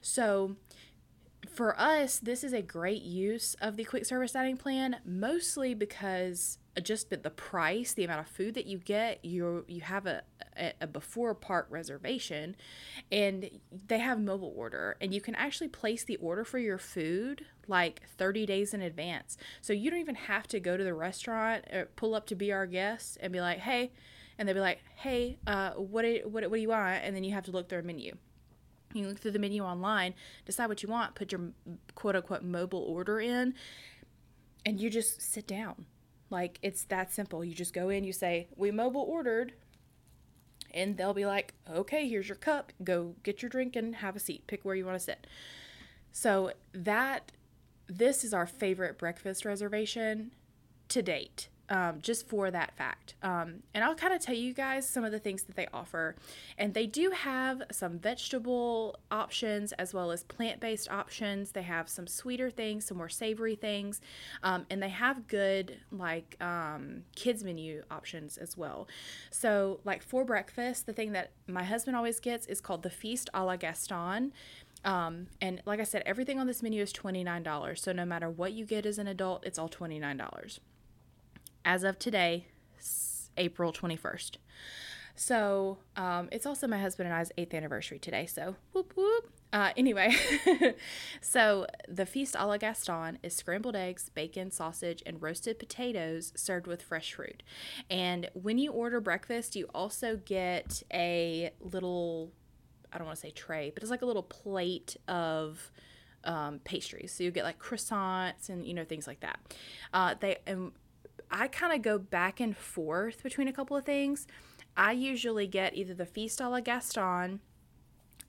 So 0.02 0.56
for 1.50 1.80
us, 1.80 2.20
this 2.20 2.44
is 2.44 2.54
a 2.54 2.62
great 2.62 3.02
use 3.02 3.56
of 3.62 3.78
the 3.78 3.84
quick 3.84 4.06
service 4.06 4.32
dining 4.32 4.58
plan, 4.58 4.98
mostly 5.06 5.74
because 5.74 6.58
just 6.84 7.10
the 7.10 7.30
price, 7.30 7.94
the 7.94 8.04
amount 8.04 8.20
of 8.22 8.28
food 8.28 8.54
that 8.56 8.66
you 8.66 8.78
get, 8.78 9.24
you 9.24 9.64
you 9.68 9.82
have 9.82 10.06
a, 10.06 10.24
a, 10.58 10.74
a, 10.82 10.88
before 10.88 11.34
park 11.34 11.68
reservation, 11.70 12.56
and 13.12 13.50
they 13.88 14.00
have 14.00 14.20
mobile 14.20 14.54
order, 14.56 14.98
and 15.00 15.14
you 15.14 15.22
can 15.22 15.36
actually 15.36 15.70
place 15.70 16.04
the 16.04 16.18
order 16.18 16.44
for 16.44 16.60
your 16.60 16.78
food 16.78 17.46
like 17.68 18.02
30 18.18 18.46
days 18.46 18.74
in 18.74 18.82
advance. 18.82 19.38
So 19.62 19.74
you 19.74 19.90
don't 19.90 20.00
even 20.00 20.16
have 20.16 20.48
to 20.50 20.60
go 20.60 20.76
to 20.76 20.84
the 20.84 20.94
restaurant, 20.94 21.66
or 21.72 21.82
uh, 21.82 21.86
pull 21.96 22.14
up 22.14 22.28
to 22.28 22.36
be 22.36 22.52
our 22.52 22.66
guest, 22.66 23.18
and 23.22 23.32
be 23.32 23.40
like, 23.40 23.60
hey, 23.60 23.92
and 24.38 24.48
they'll 24.48 24.56
be 24.56 24.62
like, 24.62 24.82
hey, 24.98 25.38
uh, 25.48 25.72
what 25.72 26.02
do, 26.02 26.22
what 26.26 26.44
what 26.50 26.58
do 26.58 26.62
you 26.62 26.70
want? 26.70 27.04
And 27.04 27.16
then 27.16 27.24
you 27.24 27.34
have 27.34 27.46
to 27.46 27.52
look 27.52 27.70
through 27.70 27.80
a 27.80 27.84
menu. 27.84 28.16
You 28.94 29.08
look 29.08 29.20
through 29.20 29.32
the 29.32 29.40
menu 29.40 29.64
online, 29.64 30.14
decide 30.46 30.68
what 30.68 30.84
you 30.84 30.90
want, 30.90 31.16
put 31.16 31.32
your 31.32 31.42
quote 31.96 32.16
unquote 32.16 32.44
mobile 32.44 32.84
order 32.84 33.20
in, 33.20 33.54
and 34.66 34.80
you 34.80 34.90
just 34.90 35.22
sit 35.22 35.48
down 35.48 35.86
like 36.30 36.60
it's 36.62 36.84
that 36.86 37.14
simple. 37.14 37.44
You 37.44 37.54
just 37.54 37.74
go 37.74 37.90
in, 37.90 38.04
you 38.04 38.14
say, 38.14 38.48
"We 38.56 38.72
mobile 38.72 39.02
ordered." 39.02 39.54
And 40.72 40.98
they'll 40.98 41.14
be 41.14 41.26
like, 41.26 41.54
"Okay, 41.70 42.08
here's 42.08 42.28
your 42.28 42.36
cup. 42.36 42.74
Go 42.84 43.16
get 43.24 43.42
your 43.42 43.50
drink 43.50 43.76
and 43.76 43.98
have 43.98 44.16
a 44.16 44.20
seat. 44.20 44.46
Pick 44.48 44.66
where 44.66 44.76
you 44.76 44.86
want 44.86 44.98
to 44.98 45.04
sit." 45.04 45.28
So 46.12 46.54
that 46.74 47.32
this 47.88 48.24
is 48.24 48.34
our 48.34 48.48
favorite 48.48 48.98
breakfast 48.98 49.46
reservation 49.46 50.32
to 50.90 51.02
date 51.02 51.50
um, 51.70 52.00
just 52.02 52.28
for 52.28 52.52
that 52.52 52.76
fact. 52.76 53.16
Um, 53.24 53.64
and 53.74 53.84
I'll 53.84 53.96
kind 53.96 54.14
of 54.14 54.22
tell 54.22 54.36
you 54.36 54.54
guys 54.54 54.88
some 54.88 55.04
of 55.04 55.12
the 55.12 55.20
things 55.20 55.44
that 55.44 55.56
they 55.56 55.68
offer. 55.74 56.16
And 56.58 56.74
they 56.74 56.86
do 56.86 57.12
have 57.12 57.64
some 57.72 58.00
vegetable 58.00 59.00
options 59.10 59.72
as 59.74 59.94
well 59.94 60.12
as 60.12 60.24
plant 60.24 60.60
based 60.60 60.90
options. 60.90 61.52
They 61.52 61.64
have 61.64 61.90
some 61.90 62.08
sweeter 62.08 62.50
things, 62.50 62.86
some 62.86 62.98
more 62.98 63.10
savory 63.10 63.56
things. 63.56 64.02
Um, 64.44 64.66
and 64.70 64.82
they 64.82 64.90
have 64.90 65.28
good, 65.28 65.78
like, 65.92 66.42
um, 66.42 67.04
kids' 67.16 67.44
menu 67.44 67.84
options 67.90 68.38
as 68.38 68.56
well. 68.58 68.88
So, 69.32 69.80
like, 69.84 70.04
for 70.04 70.24
breakfast, 70.24 70.86
the 70.86 70.94
thing 70.94 71.14
that 71.14 71.32
my 71.48 71.64
husband 71.64 71.96
always 71.98 72.20
gets 72.20 72.46
is 72.48 72.62
called 72.62 72.84
the 72.84 72.90
Feast 72.90 73.30
a 73.34 73.44
la 73.44 73.56
Gaston. 73.56 74.34
Um, 74.84 75.28
and 75.42 75.64
like 75.66 75.80
I 75.80 75.84
said, 75.84 76.04
everything 76.06 76.40
on 76.40 76.46
this 76.46 76.62
menu 76.62 76.84
is 76.84 76.94
$29. 76.94 77.80
So 77.80 77.92
no 77.92 78.06
matter 78.06 78.30
what 78.30 78.54
you 78.54 78.66
get 78.66 78.86
as 78.86 79.00
an 79.00 79.08
adult, 79.08 79.44
it's 79.44 79.58
all 79.58 79.68
$29 79.68 80.60
as 81.66 81.84
of 81.84 82.00
today, 82.00 82.46
April 83.38 83.74
21st. 83.74 84.38
So 85.16 85.80
um, 85.96 86.30
it's 86.32 86.46
also 86.46 86.68
my 86.68 86.78
husband 86.80 87.08
and 87.08 87.18
I's 87.18 87.32
eighth 87.38 87.54
anniversary 87.54 88.00
today. 88.00 88.26
So 88.26 88.56
whoop 88.74 88.94
whoop. 88.96 89.32
Uh, 89.54 89.72
anyway, 89.78 90.14
so 91.22 91.66
the 91.88 92.06
feast 92.06 92.36
a 92.38 92.46
la 92.46 92.58
Gaston 92.58 93.18
is 93.24 93.34
scrambled 93.34 93.76
eggs, 93.76 94.10
bacon, 94.10 94.52
sausage, 94.52 95.02
and 95.06 95.22
roasted 95.22 95.58
potatoes 95.58 96.34
served 96.36 96.68
with 96.68 96.82
fresh 96.82 97.14
fruit. 97.14 97.42
And 97.90 98.30
when 98.34 98.58
you 98.58 98.74
order 98.74 99.00
breakfast, 99.00 99.56
you 99.56 99.68
also 99.74 100.18
get 100.18 100.84
a 100.94 101.52
little, 101.62 102.34
I 102.92 102.98
don't 102.98 103.08
want 103.08 103.16
to 103.18 103.22
say 103.22 103.32
tray, 103.32 103.72
but 103.74 103.82
it's 103.82 103.92
like 103.92 104.02
a 104.02 104.06
little 104.06 104.24
plate 104.24 104.98
of 105.08 105.72
um, 106.26 106.60
pastries. 106.66 107.14
So 107.14 107.24
you 107.24 107.32
get 107.32 107.46
like 107.46 107.60
croissants 107.60 108.50
and 108.50 108.66
you 108.66 108.74
know 108.74 108.84
things 108.84 109.08
like 109.08 109.22
that. 109.22 109.40
Uh, 109.94 110.16
they 110.20 110.38
and 110.46 110.74
I 111.38 111.50
kind 111.50 111.74
of 111.74 111.82
go 111.82 112.00
back 112.00 112.40
and 112.40 112.56
forth 112.56 113.22
between 113.22 113.50
a 113.50 113.54
couple 113.54 113.76
of 113.76 113.84
things. 113.84 114.26
I 114.78 114.94
usually 114.94 115.48
get 115.48 115.76
either 115.76 115.94
the 115.94 116.06
Feast 116.06 116.40
a 116.40 116.48
la 116.48 116.62
Gaston, 116.62 117.42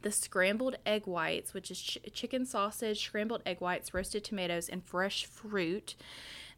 the 0.03 0.11
scrambled 0.11 0.75
egg 0.85 1.07
whites, 1.07 1.55
which 1.55 1.71
is 1.71 1.81
ch- 1.81 1.99
chicken 2.13 2.45
sausage, 2.45 3.01
scrambled 3.01 3.43
egg 3.47 3.61
whites, 3.61 3.95
roasted 3.95 4.25
tomatoes, 4.25 4.69
and 4.69 4.85
fresh 4.85 5.25
fruit. 5.25 5.95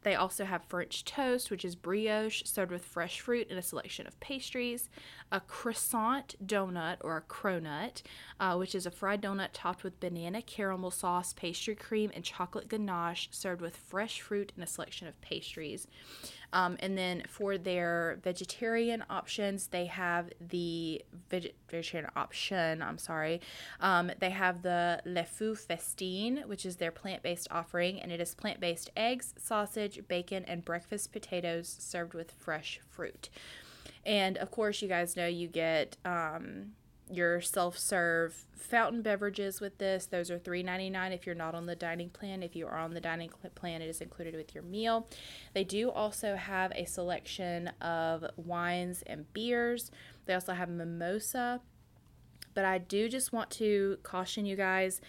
They 0.05 0.15
also 0.15 0.45
have 0.45 0.65
French 0.65 1.05
toast, 1.05 1.51
which 1.51 1.65
is 1.65 1.75
brioche 1.75 2.43
served 2.45 2.71
with 2.71 2.85
fresh 2.85 3.21
fruit 3.21 3.49
and 3.51 3.59
a 3.59 3.63
selection 3.63 4.07
of 4.07 4.19
pastries, 4.21 4.89
a 5.33 5.41
croissant 5.41 6.37
donut 6.47 6.99
or 7.01 7.17
a 7.17 7.23
cronut, 7.23 8.03
uh, 8.39 8.57
which 8.57 8.75
is 8.75 8.87
a 8.87 8.91
fried 8.91 9.21
donut 9.21 9.49
topped 9.53 9.83
with 9.83 10.01
banana 10.01 10.41
caramel 10.41 10.93
sauce, 10.93 11.33
pastry 11.33 11.75
cream, 11.75 12.13
and 12.15 12.25
chocolate 12.25 12.69
ganache 12.69 13.29
served 13.33 13.61
with 13.61 13.77
fresh 13.77 14.21
fruit 14.21 14.53
and 14.55 14.63
a 14.63 14.69
selection 14.69 15.09
of 15.09 15.21
pastries. 15.21 15.89
Um, 16.53 16.77
and 16.81 16.97
then 16.97 17.25
for 17.29 17.59
their 17.59 18.19
vegetarian 18.23 19.05
options, 19.11 19.67
they 19.67 19.87
have 19.87 20.31
the 20.41 21.03
veg- 21.31 21.53
vegetarian 21.71 22.11
option. 22.17 22.83
I'm 22.83 22.99
sorry. 22.99 23.41
Um, 23.81 24.11
they 24.19 24.31
have 24.31 24.63
the 24.63 25.01
Le 25.05 25.25
Fou 25.25 25.55
Festin, 25.55 26.45
which 26.47 26.65
is 26.65 26.77
their 26.77 26.91
plant 26.91 27.23
based 27.23 27.49
offering, 27.51 28.01
and 28.01 28.11
it 28.11 28.21
is 28.21 28.35
plant 28.35 28.61
based 28.61 28.91
eggs, 28.97 29.35
sausage, 29.39 30.01
bacon, 30.09 30.45
and 30.47 30.65
breakfast 30.65 31.13
potatoes 31.13 31.77
served 31.79 32.15
with 32.15 32.33
fresh 32.33 32.81
fruit. 32.89 33.29
And 34.07 34.39
of 34.39 34.51
course, 34.51 34.81
you 34.81 34.89
guys 34.89 35.17
know 35.17 35.27
you 35.27 35.49
get 35.49 35.97
um, 36.05 36.73
your 37.11 37.41
self-serve 37.41 38.45
fountain 38.57 39.03
beverages 39.03 39.61
with 39.61 39.79
this. 39.79 40.07
Those 40.07 40.31
are 40.31 40.39
$3.99 40.39 41.15
if 41.15 41.27
you're 41.27 41.35
not 41.35 41.55
on 41.55 41.67
the 41.67 41.77
dining 41.77 42.11
plan. 42.11 42.43
If 42.43 42.55
you 42.55 42.67
are 42.67 42.79
on 42.79 42.95
the 42.95 43.01
dining 43.01 43.31
plan, 43.55 43.83
it 43.83 43.89
is 43.89 44.01
included 44.01 44.35
with 44.35 44.55
your 44.55 44.65
meal. 44.65 45.09
They 45.55 45.65
do 45.65 45.91
also 45.91 46.37
have 46.37 46.73
a 46.75 46.85
selection 46.85 47.69
of 47.81 48.25
wines 48.37 49.03
and 49.07 49.33
beers. 49.33 49.91
They 50.27 50.35
also 50.35 50.53
have 50.53 50.69
mimosa. 50.69 51.61
But 52.55 52.65
I 52.65 52.79
do 52.79 53.09
just 53.09 53.33
want 53.33 53.51
to 53.53 53.99
caution 54.03 54.45
you 54.45 54.57
guys 54.57 55.01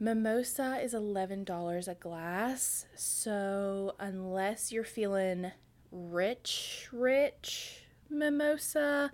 mimosa 0.00 0.80
is 0.82 0.94
$11 0.94 1.88
a 1.88 1.94
glass. 1.94 2.86
So 2.96 3.94
unless 4.00 4.72
you're 4.72 4.82
feeling 4.82 5.52
rich, 5.92 6.88
rich 6.90 7.84
mimosa, 8.08 9.12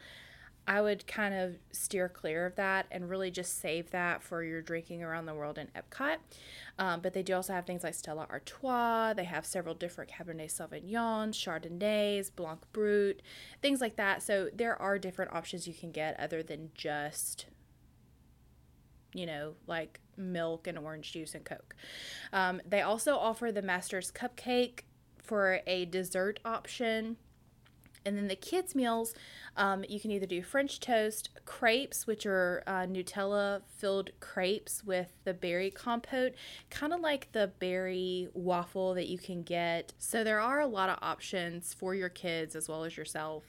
I 0.69 0.81
would 0.81 1.07
kind 1.07 1.35
of 1.35 1.57
steer 1.71 2.09
clear 2.09 2.45
of 2.45 2.57
that 2.57 2.87
and 2.91 3.09
really 3.09 3.31
just 3.31 3.61
save 3.61 3.91
that 3.91 4.23
for 4.23 4.43
your 4.43 4.61
drinking 4.61 5.03
around 5.03 5.27
the 5.27 5.35
world 5.35 5.59
in 5.59 5.69
Epcot. 5.69 6.17
Um, 6.79 7.01
but 7.01 7.13
they 7.13 7.23
do 7.23 7.35
also 7.35 7.53
have 7.53 7.67
things 7.67 7.85
like 7.85 7.95
Stella 7.95 8.27
Artois. 8.31 9.15
They 9.15 9.25
have 9.25 9.47
several 9.47 9.75
different 9.75 10.11
Cabernet 10.11 10.51
Sauvignons, 10.51 11.35
Chardonnays, 11.35 12.35
Blanc 12.35 12.61
Brut, 12.73 13.23
things 13.63 13.81
like 13.81 13.97
that. 13.97 14.23
So 14.23 14.51
there 14.53 14.81
are 14.81 14.99
different 14.99 15.33
options 15.33 15.69
you 15.69 15.75
can 15.75 15.93
get 15.93 16.19
other 16.19 16.43
than 16.43 16.71
just, 16.75 17.47
you 19.15 19.27
know, 19.27 19.55
like 19.69 20.01
milk 20.17 20.67
and 20.67 20.79
orange 20.79 21.13
juice 21.13 21.35
and 21.35 21.45
Coke. 21.45 21.77
Um, 22.33 22.61
they 22.69 22.83
also 22.83 23.17
offer 23.17 23.53
the 23.53 23.63
Master's 23.63 24.11
Cupcake 24.11 24.81
for 25.23 25.61
a 25.67 25.85
dessert 25.85 26.41
option. 26.45 27.19
And 28.07 28.17
then 28.17 28.29
the 28.29 28.37
kids' 28.37 28.75
meals 28.75 29.15
um, 29.57 29.85
you 29.89 29.99
can 29.99 30.11
either 30.11 30.27
do 30.27 30.43
French 30.43 30.81
toast, 30.81 31.31
crepes, 31.45 32.07
which 32.07 32.27
are 32.27 32.63
uh, 32.67 32.87
Nutella 32.87 33.63
filled 33.67 34.11
crepes 34.21 34.85
with 34.85 35.13
the 35.25 35.35
berry 35.35 35.71
compote, 35.71 36.35
kind 36.71 36.93
of 36.93 37.01
like 37.01 37.33
the 37.33 37.51
berry 37.59 38.29
waffle 38.35 38.95
that 38.95 39.09
you 39.09 39.19
can 39.19 39.43
get. 39.43 39.93
So 39.99 40.23
there 40.23 40.41
are 40.41 40.61
a 40.61 40.67
lot 40.67 40.89
of 40.89 40.99
options 41.03 41.75
for 41.75 41.95
your 41.95 42.09
kids 42.09 42.55
as 42.55 42.69
well 42.69 42.85
as 42.85 42.97
yourself 42.97 43.45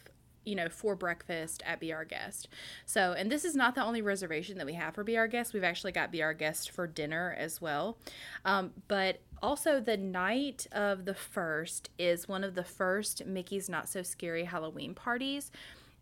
you 0.48 0.56
know, 0.56 0.70
for 0.70 0.96
breakfast 0.96 1.62
at 1.66 1.80
Be 1.80 1.92
Our 1.92 2.06
Guest. 2.06 2.48
So, 2.86 3.14
and 3.14 3.32
this 3.32 3.44
is 3.44 3.56
not 3.56 3.76
the 3.76 3.84
only 3.84 4.02
reservation 4.02 4.58
that 4.58 4.66
we 4.66 4.74
have 4.74 4.96
for 4.96 5.04
Be 5.04 5.18
Our 5.18 5.28
Guest. 5.28 5.54
We've 5.54 5.64
actually 5.64 5.92
got 5.92 6.12
Be 6.12 6.24
Our 6.24 6.34
Guest 6.34 6.72
for 6.72 6.88
dinner 6.88 7.36
as 7.38 7.62
well. 7.62 7.98
Um, 8.46 8.72
but 8.88 9.20
also, 9.42 9.80
the 9.80 9.98
night 9.98 10.66
of 10.72 11.06
the 11.06 11.14
first 11.14 11.90
is 12.00 12.28
one 12.28 12.44
of 12.44 12.56
the 12.56 12.64
first 12.64 13.26
Mickey's 13.26 13.70
Not 13.70 13.90
So 13.90 14.02
Scary 14.02 14.46
Halloween 14.46 14.96
parties 14.96 15.52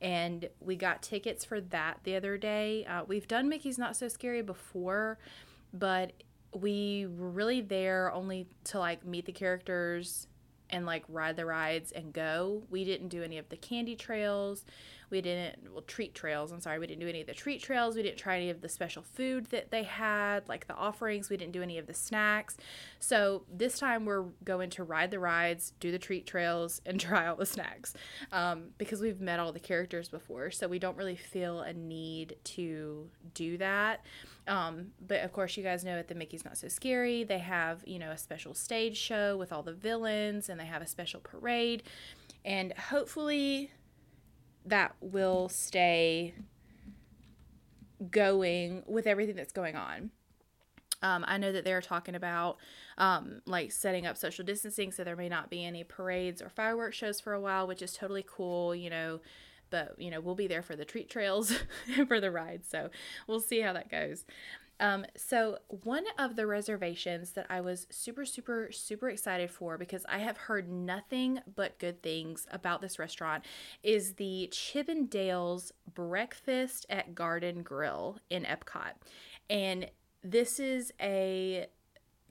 and 0.01 0.49
we 0.59 0.75
got 0.75 1.01
tickets 1.01 1.45
for 1.45 1.61
that 1.61 1.99
the 2.03 2.15
other 2.15 2.37
day. 2.37 2.85
Uh, 2.85 3.03
we've 3.07 3.27
done 3.27 3.47
Mickey's 3.47 3.77
Not 3.77 3.95
So 3.95 4.07
Scary 4.09 4.41
before, 4.41 5.17
but 5.73 6.11
we 6.53 7.07
were 7.17 7.29
really 7.29 7.61
there 7.61 8.11
only 8.13 8.47
to 8.65 8.79
like 8.79 9.05
meet 9.05 9.25
the 9.25 9.31
characters 9.31 10.27
and 10.75 10.85
like 10.85 11.05
ride 11.07 11.37
the 11.37 11.45
rides 11.45 11.93
and 11.93 12.11
go. 12.11 12.63
We 12.69 12.83
didn't 12.83 13.07
do 13.07 13.23
any 13.23 13.37
of 13.37 13.47
the 13.47 13.55
candy 13.55 13.95
trails. 13.95 14.65
We 15.09 15.21
didn't, 15.21 15.71
well, 15.71 15.81
treat 15.81 16.15
trails. 16.15 16.51
I'm 16.51 16.59
sorry. 16.59 16.79
We 16.79 16.87
didn't 16.87 17.01
do 17.01 17.07
any 17.07 17.21
of 17.21 17.27
the 17.27 17.33
treat 17.33 17.61
trails. 17.61 17.95
We 17.95 18.03
didn't 18.03 18.17
try 18.17 18.37
any 18.37 18.49
of 18.49 18.61
the 18.61 18.69
special 18.69 19.03
food 19.03 19.47
that 19.47 19.71
they 19.71 19.83
had, 19.83 20.47
like 20.47 20.67
the 20.67 20.75
offerings. 20.75 21.29
We 21.29 21.37
didn't 21.37 21.53
do 21.53 21.61
any 21.61 21.77
of 21.77 21.87
the 21.87 21.93
snacks. 21.93 22.57
So 22.99 23.43
this 23.51 23.79
time 23.79 24.05
we're 24.05 24.25
going 24.43 24.69
to 24.71 24.83
ride 24.83 25.11
the 25.11 25.19
rides, 25.19 25.73
do 25.79 25.91
the 25.91 25.99
treat 25.99 26.25
trails, 26.25 26.81
and 26.85 26.99
try 26.99 27.27
all 27.27 27.35
the 27.35 27.45
snacks 27.45 27.93
um, 28.31 28.69
because 28.77 29.01
we've 29.01 29.21
met 29.21 29.39
all 29.39 29.51
the 29.51 29.59
characters 29.59 30.09
before. 30.09 30.51
So 30.51 30.67
we 30.67 30.79
don't 30.79 30.97
really 30.97 31.15
feel 31.15 31.61
a 31.61 31.73
need 31.73 32.35
to 32.43 33.09
do 33.33 33.57
that. 33.57 34.05
Um, 34.47 34.87
but 35.05 35.21
of 35.21 35.33
course, 35.33 35.57
you 35.57 35.63
guys 35.63 35.83
know 35.83 35.97
at 35.97 36.07
the 36.07 36.15
Mickey's 36.15 36.45
Not 36.45 36.57
So 36.57 36.67
Scary, 36.67 37.23
they 37.23 37.39
have, 37.39 37.83
you 37.85 37.99
know, 37.99 38.11
a 38.11 38.17
special 38.17 38.53
stage 38.53 38.97
show 38.97 39.37
with 39.37 39.51
all 39.51 39.63
the 39.63 39.73
villains 39.73 40.49
and 40.49 40.59
they 40.59 40.65
have 40.65 40.81
a 40.81 40.87
special 40.87 41.19
parade. 41.19 41.83
And 42.43 42.73
hopefully, 42.73 43.71
that 44.65 44.95
will 44.99 45.49
stay 45.49 46.33
going 48.11 48.83
with 48.87 49.07
everything 49.07 49.35
that's 49.35 49.53
going 49.53 49.75
on. 49.75 50.11
Um, 51.01 51.23
I 51.27 51.37
know 51.37 51.51
that 51.51 51.63
they're 51.63 51.81
talking 51.81 52.15
about 52.15 52.57
um, 52.97 53.41
like 53.45 53.71
setting 53.71 54.07
up 54.07 54.17
social 54.17 54.43
distancing, 54.45 54.91
so 54.91 55.03
there 55.03 55.15
may 55.15 55.29
not 55.29 55.49
be 55.49 55.63
any 55.63 55.83
parades 55.83 56.41
or 56.41 56.49
fireworks 56.49 56.97
shows 56.97 57.19
for 57.19 57.33
a 57.33 57.41
while, 57.41 57.67
which 57.67 57.81
is 57.81 57.93
totally 57.93 58.25
cool, 58.27 58.73
you 58.73 58.89
know. 58.89 59.19
But 59.69 59.95
you 59.99 60.09
know, 60.09 60.21
we'll 60.21 60.35
be 60.35 60.47
there 60.47 60.63
for 60.63 60.75
the 60.75 60.85
treat 60.85 61.09
trails 61.09 61.53
for 62.07 62.19
the 62.19 62.31
ride, 62.31 62.61
so 62.65 62.89
we'll 63.27 63.39
see 63.39 63.61
how 63.61 63.73
that 63.73 63.89
goes. 63.89 64.25
Um, 64.79 65.05
so, 65.15 65.59
one 65.67 66.03
of 66.17 66.35
the 66.35 66.45
reservations 66.47 67.31
that 67.31 67.45
I 67.49 67.61
was 67.61 67.87
super, 67.89 68.25
super, 68.25 68.69
super 68.71 69.09
excited 69.09 69.49
for 69.49 69.77
because 69.77 70.05
I 70.09 70.19
have 70.19 70.37
heard 70.37 70.69
nothing 70.69 71.39
but 71.55 71.79
good 71.79 72.01
things 72.01 72.45
about 72.51 72.81
this 72.81 72.99
restaurant 72.99 73.45
is 73.83 74.15
the 74.15 74.49
Chip 74.51 74.89
'n' 74.89 75.05
Dale's 75.05 75.71
Breakfast 75.93 76.85
at 76.89 77.15
Garden 77.15 77.63
Grill 77.63 78.19
in 78.29 78.43
Epcot. 78.43 78.93
And 79.49 79.89
this 80.23 80.59
is 80.59 80.91
a 80.99 81.67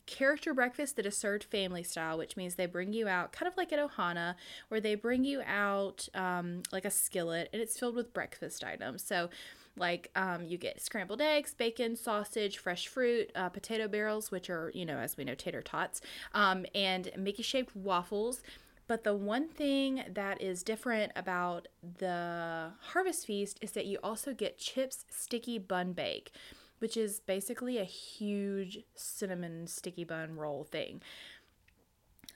character 0.06 0.52
breakfast 0.52 0.96
that 0.96 1.06
is 1.06 1.16
served 1.16 1.44
family 1.44 1.82
style, 1.82 2.18
which 2.18 2.36
means 2.36 2.56
they 2.56 2.66
bring 2.66 2.92
you 2.92 3.08
out 3.08 3.32
kind 3.32 3.48
of 3.50 3.56
like 3.56 3.72
at 3.72 3.78
Ohana, 3.78 4.34
where 4.68 4.80
they 4.80 4.94
bring 4.94 5.24
you 5.24 5.40
out 5.46 6.08
um, 6.14 6.62
like 6.72 6.84
a 6.84 6.90
skillet 6.90 7.48
and 7.52 7.62
it's 7.62 7.78
filled 7.78 7.94
with 7.94 8.12
breakfast 8.12 8.62
items. 8.62 9.02
So, 9.02 9.30
like 9.76 10.10
um, 10.14 10.44
you 10.44 10.56
get 10.56 10.80
scrambled 10.80 11.20
eggs, 11.20 11.54
bacon, 11.54 11.96
sausage, 11.96 12.58
fresh 12.58 12.86
fruit, 12.86 13.30
uh, 13.34 13.48
potato 13.48 13.88
barrels, 13.88 14.30
which 14.30 14.48
are, 14.48 14.70
you 14.74 14.86
know, 14.86 14.98
as 14.98 15.16
we 15.16 15.24
know, 15.24 15.34
tater 15.34 15.62
tots, 15.62 16.00
um, 16.32 16.64
and 16.74 17.10
Mickey 17.16 17.42
shaped 17.42 17.74
waffles. 17.74 18.42
But 18.86 19.02
the 19.02 19.14
one 19.14 19.48
thing 19.48 20.04
that 20.12 20.42
is 20.42 20.62
different 20.62 21.12
about 21.16 21.68
the 21.98 22.72
Harvest 22.80 23.26
Feast 23.26 23.58
is 23.62 23.72
that 23.72 23.86
you 23.86 23.98
also 24.02 24.34
get 24.34 24.58
chips 24.58 25.06
sticky 25.10 25.58
bun 25.58 25.92
bake, 25.94 26.32
which 26.80 26.96
is 26.96 27.20
basically 27.20 27.78
a 27.78 27.84
huge 27.84 28.80
cinnamon 28.94 29.66
sticky 29.66 30.04
bun 30.04 30.36
roll 30.36 30.64
thing. 30.64 31.00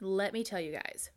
Let 0.01 0.33
me 0.33 0.43
tell 0.43 0.61
you 0.61 0.73
guys, 0.73 1.11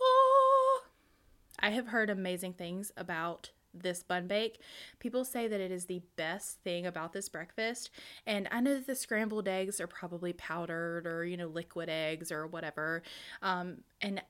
I 1.60 1.70
have 1.70 1.88
heard 1.88 2.08
amazing 2.08 2.54
things 2.54 2.90
about 2.96 3.50
this 3.74 4.02
bun 4.02 4.26
bake. 4.26 4.60
People 4.98 5.24
say 5.24 5.48
that 5.48 5.60
it 5.60 5.70
is 5.70 5.86
the 5.86 6.02
best 6.16 6.62
thing 6.62 6.86
about 6.86 7.12
this 7.12 7.28
breakfast. 7.28 7.90
And 8.26 8.48
I 8.50 8.60
know 8.60 8.74
that 8.74 8.86
the 8.86 8.94
scrambled 8.94 9.48
eggs 9.48 9.80
are 9.80 9.86
probably 9.86 10.32
powdered 10.32 11.06
or, 11.06 11.24
you 11.24 11.36
know, 11.36 11.46
liquid 11.46 11.88
eggs 11.88 12.32
or 12.32 12.46
whatever. 12.46 13.02
Um, 13.42 13.78
and 14.00 14.22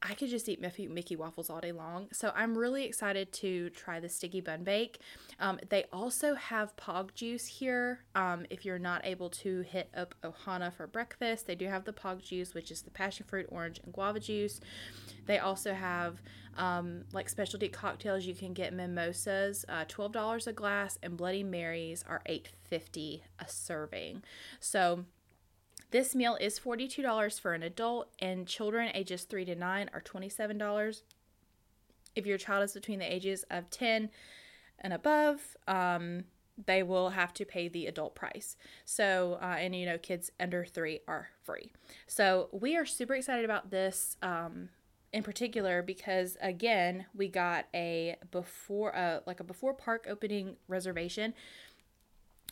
I 0.00 0.14
could 0.14 0.28
just 0.28 0.48
eat 0.48 0.60
Mickey, 0.60 0.86
Mickey 0.86 1.16
waffles 1.16 1.50
all 1.50 1.60
day 1.60 1.72
long. 1.72 2.08
So 2.12 2.32
I'm 2.34 2.56
really 2.56 2.84
excited 2.84 3.32
to 3.32 3.70
try 3.70 3.98
the 3.98 4.08
sticky 4.08 4.40
bun 4.40 4.62
bake. 4.62 5.00
Um, 5.40 5.58
they 5.68 5.86
also 5.92 6.34
have 6.34 6.76
pog 6.76 7.14
juice 7.14 7.46
here. 7.46 8.04
Um, 8.14 8.46
if 8.48 8.64
you're 8.64 8.78
not 8.78 9.04
able 9.04 9.28
to 9.30 9.62
hit 9.62 9.90
up 9.96 10.14
Ohana 10.22 10.72
for 10.72 10.86
breakfast, 10.86 11.46
they 11.46 11.56
do 11.56 11.66
have 11.66 11.84
the 11.84 11.92
pog 11.92 12.22
juice, 12.22 12.54
which 12.54 12.70
is 12.70 12.82
the 12.82 12.90
passion 12.90 13.26
fruit, 13.28 13.46
orange, 13.48 13.80
and 13.84 13.92
guava 13.92 14.20
juice. 14.20 14.60
They 15.26 15.38
also 15.38 15.74
have 15.74 16.22
um, 16.56 17.04
like 17.12 17.28
specialty 17.28 17.68
cocktails. 17.68 18.24
You 18.24 18.34
can 18.34 18.52
get 18.52 18.72
mimosas, 18.72 19.64
uh, 19.68 19.84
twelve 19.88 20.12
dollars 20.12 20.46
a 20.46 20.52
glass, 20.52 20.98
and 21.02 21.16
Bloody 21.16 21.42
Marys 21.42 22.04
are 22.08 22.22
eight 22.26 22.48
fifty 22.64 23.24
a 23.38 23.48
serving. 23.48 24.22
So 24.60 25.04
this 25.90 26.14
meal 26.14 26.36
is 26.40 26.58
$42 26.58 27.40
for 27.40 27.54
an 27.54 27.62
adult, 27.62 28.10
and 28.18 28.46
children 28.46 28.90
ages 28.94 29.22
3 29.22 29.44
to 29.46 29.54
9 29.54 29.90
are 29.92 30.00
$27. 30.00 31.02
If 32.14 32.26
your 32.26 32.38
child 32.38 32.64
is 32.64 32.72
between 32.72 32.98
the 32.98 33.12
ages 33.12 33.44
of 33.50 33.70
10 33.70 34.10
and 34.80 34.92
above, 34.92 35.56
um, 35.66 36.24
they 36.66 36.82
will 36.82 37.10
have 37.10 37.32
to 37.34 37.44
pay 37.44 37.68
the 37.68 37.86
adult 37.86 38.14
price. 38.14 38.56
So, 38.84 39.38
uh, 39.40 39.56
and 39.58 39.74
you 39.74 39.86
know, 39.86 39.98
kids 39.98 40.30
under 40.40 40.64
three 40.64 41.00
are 41.06 41.28
free. 41.44 41.72
So, 42.06 42.48
we 42.52 42.76
are 42.76 42.84
super 42.84 43.14
excited 43.14 43.44
about 43.44 43.70
this 43.70 44.16
um, 44.22 44.68
in 45.12 45.22
particular 45.22 45.82
because 45.82 46.36
again, 46.42 47.06
we 47.14 47.28
got 47.28 47.66
a 47.74 48.16
before, 48.30 48.94
uh, 48.94 49.20
like 49.26 49.40
a 49.40 49.44
before 49.44 49.72
park 49.72 50.06
opening 50.08 50.56
reservation 50.66 51.32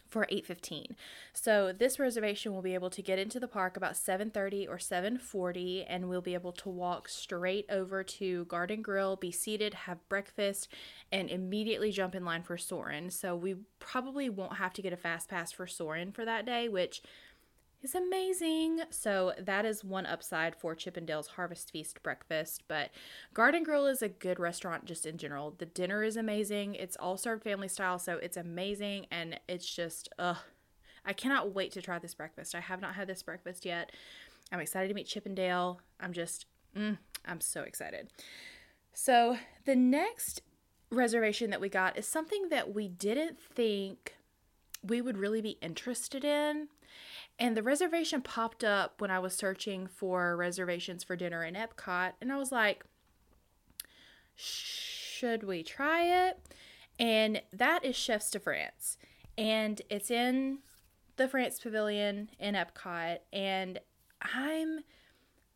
for 0.08 0.26
8:15. 0.30 0.96
So 1.32 1.72
this 1.72 1.98
reservation 1.98 2.52
will 2.52 2.62
be 2.62 2.74
able 2.74 2.90
to 2.90 3.02
get 3.02 3.18
into 3.18 3.40
the 3.40 3.48
park 3.48 3.76
about 3.76 3.96
7:30 3.96 4.66
or 4.68 4.78
7:40 4.78 5.84
and 5.88 6.08
we'll 6.08 6.20
be 6.20 6.34
able 6.34 6.52
to 6.52 6.68
walk 6.68 7.08
straight 7.08 7.66
over 7.68 8.02
to 8.04 8.44
Garden 8.46 8.82
Grill, 8.82 9.16
be 9.16 9.30
seated, 9.30 9.74
have 9.74 10.08
breakfast 10.08 10.68
and 11.12 11.30
immediately 11.30 11.90
jump 11.90 12.14
in 12.14 12.24
line 12.24 12.42
for 12.42 12.56
Soarin'. 12.56 13.10
So 13.10 13.36
we 13.36 13.56
probably 13.78 14.28
won't 14.28 14.56
have 14.56 14.72
to 14.74 14.82
get 14.82 14.92
a 14.92 14.96
fast 14.96 15.28
pass 15.28 15.52
for 15.52 15.66
Soarin' 15.66 16.12
for 16.12 16.24
that 16.24 16.46
day, 16.46 16.68
which 16.68 17.02
is 17.82 17.94
amazing. 17.94 18.80
So 18.90 19.32
that 19.38 19.64
is 19.64 19.84
one 19.84 20.06
upside 20.06 20.56
for 20.56 20.74
Chip 20.74 20.96
'n' 20.96 21.06
Dale's 21.06 21.28
Harvest 21.28 21.70
Feast 21.70 22.02
breakfast. 22.02 22.64
But 22.68 22.90
Garden 23.34 23.62
Grill 23.62 23.86
is 23.86 24.02
a 24.02 24.08
good 24.08 24.38
restaurant 24.40 24.84
just 24.84 25.06
in 25.06 25.18
general. 25.18 25.52
The 25.52 25.66
dinner 25.66 26.02
is 26.02 26.16
amazing. 26.16 26.74
It's 26.74 26.96
all 26.96 27.16
served 27.16 27.44
family 27.44 27.68
style, 27.68 27.98
so 27.98 28.16
it's 28.16 28.36
amazing 28.36 29.06
and 29.10 29.38
it's 29.48 29.72
just 29.72 30.08
ugh. 30.18 30.38
I 31.04 31.12
cannot 31.12 31.54
wait 31.54 31.72
to 31.72 31.82
try 31.82 31.98
this 31.98 32.14
breakfast. 32.14 32.54
I 32.54 32.60
have 32.60 32.80
not 32.80 32.94
had 32.94 33.06
this 33.06 33.22
breakfast 33.22 33.64
yet. 33.64 33.92
I'm 34.50 34.60
excited 34.60 34.88
to 34.88 34.94
meet 34.94 35.06
Chippendale. 35.06 35.80
I'm 36.00 36.12
just 36.12 36.46
mm, 36.76 36.98
I'm 37.24 37.40
so 37.40 37.62
excited. 37.62 38.08
So 38.92 39.38
the 39.64 39.76
next 39.76 40.42
reservation 40.90 41.50
that 41.50 41.60
we 41.60 41.68
got 41.68 41.98
is 41.98 42.06
something 42.06 42.48
that 42.48 42.74
we 42.74 42.88
didn't 42.88 43.38
think 43.38 44.16
we 44.82 45.00
would 45.00 45.18
really 45.18 45.40
be 45.40 45.58
interested 45.60 46.24
in 46.24 46.68
and 47.38 47.56
the 47.56 47.62
reservation 47.62 48.22
popped 48.22 48.64
up 48.64 49.00
when 49.00 49.10
I 49.10 49.18
was 49.18 49.34
searching 49.34 49.86
for 49.86 50.36
reservations 50.36 51.04
for 51.04 51.16
dinner 51.16 51.44
in 51.44 51.54
Epcot. 51.54 52.12
And 52.20 52.32
I 52.32 52.36
was 52.36 52.50
like, 52.50 52.84
should 54.34 55.42
we 55.42 55.62
try 55.62 56.28
it? 56.28 56.38
And 56.98 57.42
that 57.52 57.84
is 57.84 57.94
Chefs 57.94 58.30
de 58.30 58.38
France. 58.38 58.96
And 59.36 59.82
it's 59.90 60.10
in 60.10 60.58
the 61.16 61.28
France 61.28 61.60
Pavilion 61.60 62.30
in 62.38 62.54
Epcot. 62.54 63.18
And 63.32 63.80
I'm 64.34 64.80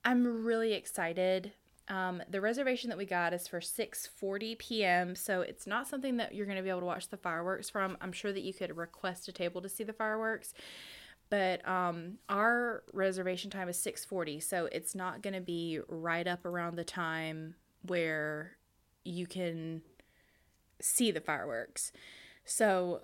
I'm 0.04 0.44
really 0.44 0.72
excited. 0.72 1.52
Um, 1.88 2.22
the 2.30 2.40
reservation 2.40 2.88
that 2.88 2.96
we 2.96 3.04
got 3.04 3.32
is 3.32 3.48
for 3.48 3.60
6:40 3.60 4.58
p.m. 4.58 5.16
So 5.16 5.40
it's 5.40 5.66
not 5.66 5.88
something 5.88 6.18
that 6.18 6.34
you're 6.34 6.46
going 6.46 6.56
to 6.56 6.62
be 6.62 6.70
able 6.70 6.80
to 6.80 6.86
watch 6.86 7.08
the 7.08 7.16
fireworks 7.16 7.68
from. 7.68 7.96
I'm 8.00 8.12
sure 8.12 8.32
that 8.32 8.42
you 8.42 8.54
could 8.54 8.76
request 8.76 9.28
a 9.28 9.32
table 9.32 9.60
to 9.60 9.68
see 9.68 9.84
the 9.84 9.92
fireworks, 9.92 10.54
but 11.30 11.66
um, 11.66 12.18
our 12.28 12.82
reservation 12.92 13.50
time 13.50 13.68
is 13.68 13.78
6:40, 13.78 14.42
so 14.42 14.68
it's 14.70 14.94
not 14.94 15.22
going 15.22 15.34
to 15.34 15.40
be 15.40 15.80
right 15.88 16.26
up 16.26 16.44
around 16.44 16.76
the 16.76 16.84
time 16.84 17.54
where 17.82 18.56
you 19.04 19.26
can 19.26 19.82
see 20.80 21.10
the 21.10 21.20
fireworks. 21.20 21.92
So 22.44 23.02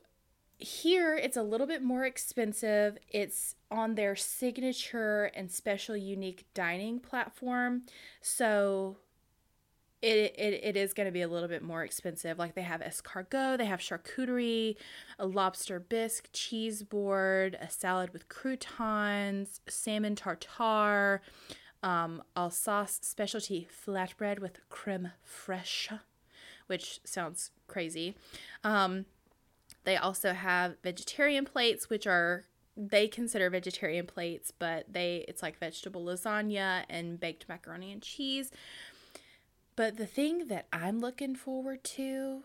here 0.59 1.14
it's 1.14 1.37
a 1.37 1.42
little 1.42 1.66
bit 1.66 1.83
more 1.83 2.04
expensive. 2.04 2.99
It's 3.09 3.54
on 3.71 3.95
their 3.95 4.16
signature 4.16 5.30
and 5.35 5.50
special 5.50 5.97
unique 5.97 6.47
dining 6.54 6.99
platform. 6.99 7.83
So 8.21 8.99
it, 10.03 10.35
it, 10.38 10.61
it 10.62 10.76
is 10.76 10.93
going 10.93 11.07
to 11.07 11.12
be 11.12 11.23
a 11.23 11.29
little 11.29 11.49
bit 11.49 11.62
more 11.62 11.83
expensive. 11.83 12.38
Like 12.38 12.55
they 12.55 12.62
have 12.62 12.81
escargot, 12.81 13.59
they 13.59 13.65
have 13.65 13.81
charcuterie, 13.81 14.76
a 15.19 15.26
lobster 15.26 15.81
bisque, 15.81 16.29
cheese 16.33 16.83
board, 16.83 17.57
a 17.61 17.71
salad 17.71 18.12
with 18.12 18.29
croutons, 18.29 19.61
salmon 19.69 20.15
tartare, 20.15 21.23
um, 21.83 22.23
Alsace 22.37 22.99
specialty 23.03 23.69
flatbread 23.87 24.38
with 24.41 24.61
creme 24.69 25.12
fraiche, 25.25 25.99
which 26.67 27.00
sounds 27.05 27.50
crazy. 27.67 28.17
Um, 28.65 29.07
they 29.85 29.97
also 29.97 30.33
have 30.33 30.76
vegetarian 30.83 31.45
plates, 31.45 31.88
which 31.88 32.07
are 32.07 32.45
they 32.76 33.09
consider 33.09 33.49
vegetarian 33.49 34.07
plates, 34.07 34.53
but 34.57 34.93
they 34.93 35.25
it's 35.29 35.43
like 35.43 35.59
vegetable 35.59 36.05
lasagna 36.05 36.85
and 36.91 37.19
baked 37.19 37.49
macaroni 37.49 37.93
and 37.93 38.03
cheese. 38.03 38.50
But 39.76 39.99
the 39.99 40.06
thing 40.06 40.47
that 40.49 40.68
I'm 40.73 41.00
looking 41.00 41.37
forward 41.37 41.85
to, 41.85 42.45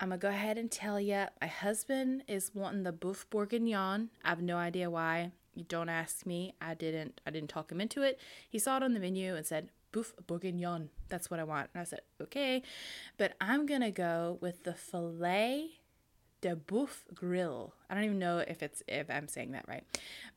I'm 0.00 0.08
gonna 0.08 0.18
go 0.18 0.30
ahead 0.30 0.56
and 0.56 0.70
tell 0.70 0.98
you, 0.98 1.26
my 1.38 1.46
husband 1.46 2.24
is 2.26 2.50
wanting 2.54 2.82
the 2.82 2.94
boeuf 2.94 3.26
bourguignon. 3.28 4.08
I 4.24 4.28
have 4.30 4.40
no 4.40 4.56
idea 4.56 4.88
why. 4.88 5.32
You 5.54 5.64
don't 5.64 5.90
ask 5.90 6.24
me. 6.24 6.54
I 6.62 6.72
didn't. 6.72 7.20
I 7.26 7.30
didn't 7.30 7.50
talk 7.50 7.70
him 7.70 7.80
into 7.80 8.00
it. 8.00 8.18
He 8.48 8.58
saw 8.58 8.78
it 8.78 8.82
on 8.82 8.94
the 8.94 9.00
menu 9.00 9.36
and 9.36 9.44
said 9.46 9.68
boeuf 9.92 10.12
bourguignon. 10.26 10.88
That's 11.10 11.30
what 11.30 11.40
I 11.40 11.44
want. 11.44 11.68
And 11.74 11.82
I 11.82 11.84
said 11.84 12.00
okay, 12.22 12.62
but 13.18 13.34
I'm 13.38 13.66
gonna 13.66 13.90
go 13.90 14.38
with 14.40 14.64
the 14.64 14.72
filet 14.72 15.72
de 16.42 16.54
boeuf 16.54 17.04
grill. 17.14 17.72
I 17.88 17.94
don't 17.94 18.04
even 18.04 18.18
know 18.18 18.38
if 18.38 18.62
it's 18.62 18.82
if 18.86 19.08
I'm 19.08 19.28
saying 19.28 19.52
that 19.52 19.64
right. 19.66 19.84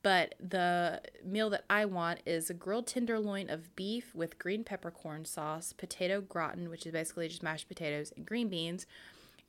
But 0.01 0.35
the 0.39 1.01
meal 1.25 1.49
that 1.49 1.65
I 1.69 1.83
want 1.83 2.21
is 2.25 2.49
a 2.49 2.53
grilled 2.53 2.87
tenderloin 2.87 3.49
of 3.49 3.75
beef 3.75 4.15
with 4.15 4.39
green 4.39 4.63
peppercorn 4.63 5.25
sauce, 5.25 5.73
potato 5.73 6.21
gratin, 6.21 6.69
which 6.69 6.85
is 6.85 6.93
basically 6.93 7.27
just 7.27 7.43
mashed 7.43 7.67
potatoes 7.67 8.13
and 8.15 8.25
green 8.25 8.47
beans. 8.47 8.85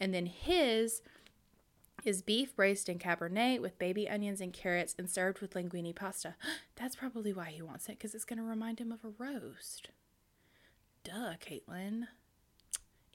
And 0.00 0.12
then 0.12 0.26
his 0.26 1.02
is 2.04 2.22
beef 2.22 2.54
braised 2.56 2.88
in 2.88 2.98
cabernet 2.98 3.60
with 3.60 3.78
baby 3.78 4.08
onions 4.08 4.40
and 4.40 4.52
carrots 4.52 4.94
and 4.98 5.08
served 5.10 5.40
with 5.40 5.54
linguine 5.54 5.94
pasta. 5.94 6.36
That's 6.76 6.96
probably 6.96 7.32
why 7.32 7.50
he 7.50 7.62
wants 7.62 7.88
it 7.88 7.98
because 7.98 8.14
it's 8.14 8.24
going 8.24 8.38
to 8.38 8.44
remind 8.44 8.80
him 8.80 8.92
of 8.92 9.04
a 9.04 9.12
roast. 9.18 9.90
Duh, 11.04 11.34
Caitlin. 11.40 12.06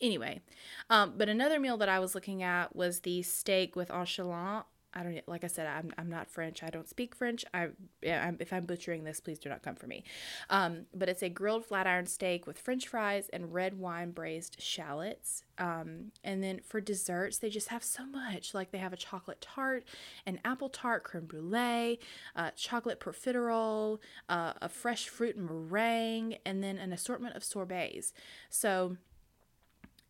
Anyway, 0.02 0.42
um, 0.90 1.14
but 1.18 1.30
another 1.30 1.60
meal 1.60 1.78
that 1.78 1.90
I 1.90 2.00
was 2.00 2.16
looking 2.16 2.42
at 2.42 2.76
was 2.76 3.02
the 3.02 3.22
steak 3.22 3.76
with 3.76 3.90
enchalot. 3.90 4.64
I 4.94 5.04
don't 5.04 5.28
like 5.28 5.44
I 5.44 5.48
said 5.48 5.68
I'm, 5.68 5.94
I'm 5.98 6.10
not 6.10 6.30
French. 6.30 6.64
I 6.64 6.70
don't 6.70 6.90
speak 6.90 7.16
French. 7.16 7.46
I 7.54 7.70
I'm, 8.06 8.38
if 8.40 8.52
I'm 8.52 8.66
butchering 8.66 9.04
this, 9.04 9.20
please 9.20 9.40
do 9.40 9.48
not 9.48 9.64
come 9.64 9.76
for 9.76 9.88
me. 9.88 10.04
Um, 10.50 10.86
but 10.94 11.08
it's 11.08 11.22
a 11.22 11.30
grilled 11.30 11.66
flat 11.66 11.88
iron 11.88 12.08
steak 12.08 12.46
with 12.46 12.60
French 12.60 12.88
fries 12.88 13.30
and 13.32 13.54
red 13.54 13.80
wine 13.80 14.12
braised 14.12 14.58
shallots. 14.60 15.44
Um, 15.58 16.12
and 16.24 16.44
then 16.44 16.60
for 16.68 16.82
desserts, 16.82 17.38
they 17.38 17.50
just 17.50 17.70
have 17.70 17.84
so 17.84 18.06
much. 18.06 18.54
Like 18.54 18.72
they 18.72 18.80
have 18.80 18.92
a 18.92 18.98
chocolate 18.98 19.40
tart, 19.40 19.86
an 20.26 20.40
apple 20.44 20.70
tart, 20.70 21.04
creme 21.04 21.26
brulee, 21.26 22.00
uh, 22.36 22.52
chocolate 22.58 23.00
profiterole, 23.00 24.00
uh, 24.28 24.54
a 24.62 24.68
fresh 24.68 25.08
fruit 25.08 25.38
meringue, 25.38 26.36
and 26.46 26.62
then 26.62 26.78
an 26.78 26.92
assortment 26.92 27.36
of 27.36 27.44
sorbets. 27.44 28.12
So 28.50 28.98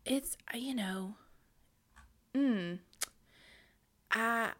it's 0.05 0.37
you 0.53 0.75
know, 0.75 1.15
mm, 2.33 2.79
I, 4.11 4.51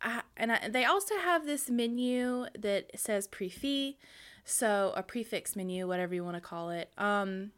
I 0.00 0.22
and 0.36 0.52
I, 0.52 0.68
they 0.68 0.84
also 0.84 1.16
have 1.18 1.46
this 1.46 1.68
menu 1.70 2.46
that 2.58 2.98
says 2.98 3.26
prix 3.26 3.96
so 4.44 4.92
a 4.96 5.02
prefix 5.02 5.56
menu, 5.56 5.88
whatever 5.88 6.14
you 6.14 6.22
want 6.22 6.36
to 6.36 6.40
call 6.40 6.70
it. 6.70 6.92
Um, 6.96 7.50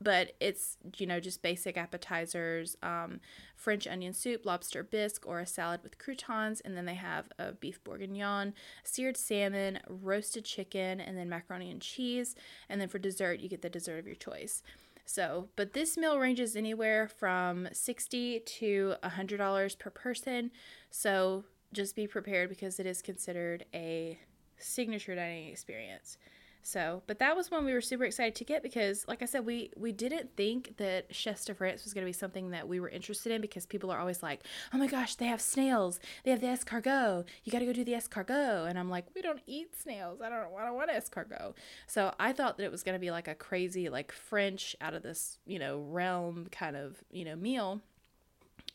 but 0.00 0.32
it's 0.40 0.78
you 0.96 1.06
know 1.06 1.20
just 1.20 1.42
basic 1.42 1.76
appetizers 1.76 2.76
um, 2.82 3.20
french 3.54 3.86
onion 3.86 4.12
soup 4.12 4.46
lobster 4.46 4.82
bisque 4.82 5.26
or 5.26 5.40
a 5.40 5.46
salad 5.46 5.80
with 5.82 5.98
croutons 5.98 6.60
and 6.60 6.76
then 6.76 6.86
they 6.86 6.94
have 6.94 7.28
a 7.38 7.52
beef 7.52 7.82
bourguignon 7.84 8.54
seared 8.82 9.16
salmon 9.16 9.78
roasted 9.88 10.44
chicken 10.44 11.00
and 11.00 11.18
then 11.18 11.28
macaroni 11.28 11.70
and 11.70 11.82
cheese 11.82 12.34
and 12.68 12.80
then 12.80 12.88
for 12.88 12.98
dessert 12.98 13.40
you 13.40 13.48
get 13.48 13.62
the 13.62 13.70
dessert 13.70 13.98
of 13.98 14.06
your 14.06 14.16
choice 14.16 14.62
so, 15.10 15.48
but 15.56 15.72
this 15.72 15.96
meal 15.96 16.20
ranges 16.20 16.54
anywhere 16.54 17.08
from 17.08 17.66
60 17.72 18.40
to 18.46 18.94
$100 19.02 19.78
per 19.80 19.90
person. 19.90 20.52
So, 20.88 21.42
just 21.72 21.96
be 21.96 22.06
prepared 22.06 22.48
because 22.48 22.78
it 22.78 22.86
is 22.86 23.02
considered 23.02 23.64
a 23.74 24.20
signature 24.56 25.16
dining 25.16 25.48
experience. 25.48 26.16
So, 26.62 27.02
but 27.06 27.18
that 27.20 27.36
was 27.36 27.50
one 27.50 27.64
we 27.64 27.72
were 27.72 27.80
super 27.80 28.04
excited 28.04 28.34
to 28.36 28.44
get 28.44 28.62
because, 28.62 29.06
like 29.08 29.22
I 29.22 29.24
said, 29.24 29.46
we 29.46 29.70
we 29.76 29.92
didn't 29.92 30.36
think 30.36 30.76
that 30.76 31.14
Chefs 31.14 31.44
de 31.46 31.54
France 31.54 31.84
was 31.84 31.94
going 31.94 32.04
to 32.04 32.08
be 32.08 32.12
something 32.12 32.50
that 32.50 32.68
we 32.68 32.80
were 32.80 32.88
interested 32.88 33.32
in 33.32 33.40
because 33.40 33.64
people 33.64 33.90
are 33.90 33.98
always 33.98 34.22
like, 34.22 34.42
"Oh 34.72 34.78
my 34.78 34.86
gosh, 34.86 35.14
they 35.14 35.26
have 35.26 35.40
snails, 35.40 36.00
they 36.24 36.30
have 36.30 36.40
the 36.40 36.48
escargot. 36.48 37.24
You 37.44 37.52
got 37.52 37.60
to 37.60 37.66
go 37.66 37.72
do 37.72 37.84
the 37.84 37.92
escargot." 37.92 38.68
And 38.68 38.78
I'm 38.78 38.90
like, 38.90 39.06
"We 39.14 39.22
don't 39.22 39.40
eat 39.46 39.74
snails. 39.80 40.20
I 40.20 40.28
don't. 40.28 40.48
I 40.58 40.64
don't 40.66 40.74
want 40.74 40.90
escargot." 40.90 41.54
So 41.86 42.14
I 42.20 42.32
thought 42.32 42.58
that 42.58 42.64
it 42.64 42.70
was 42.72 42.82
going 42.82 42.94
to 42.94 43.00
be 43.00 43.10
like 43.10 43.28
a 43.28 43.34
crazy, 43.34 43.88
like 43.88 44.12
French 44.12 44.76
out 44.80 44.94
of 44.94 45.02
this, 45.02 45.38
you 45.46 45.58
know, 45.58 45.80
realm 45.80 46.48
kind 46.52 46.76
of, 46.76 47.02
you 47.10 47.24
know, 47.24 47.36
meal. 47.36 47.80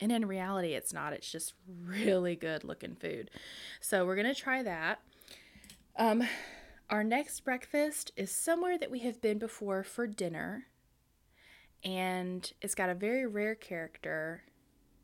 And 0.00 0.12
in 0.12 0.26
reality, 0.26 0.74
it's 0.74 0.92
not. 0.92 1.12
It's 1.12 1.30
just 1.30 1.54
really 1.84 2.36
good 2.36 2.64
looking 2.64 2.96
food. 2.96 3.30
So 3.80 4.04
we're 4.04 4.16
going 4.16 4.26
to 4.26 4.34
try 4.34 4.62
that. 4.62 5.00
Um, 5.96 6.24
our 6.88 7.02
next 7.02 7.40
breakfast 7.40 8.12
is 8.16 8.30
somewhere 8.30 8.78
that 8.78 8.90
we 8.90 9.00
have 9.00 9.20
been 9.20 9.38
before 9.38 9.82
for 9.82 10.06
dinner, 10.06 10.66
and 11.82 12.52
it's 12.60 12.74
got 12.74 12.90
a 12.90 12.94
very 12.94 13.26
rare 13.26 13.54
character 13.54 14.44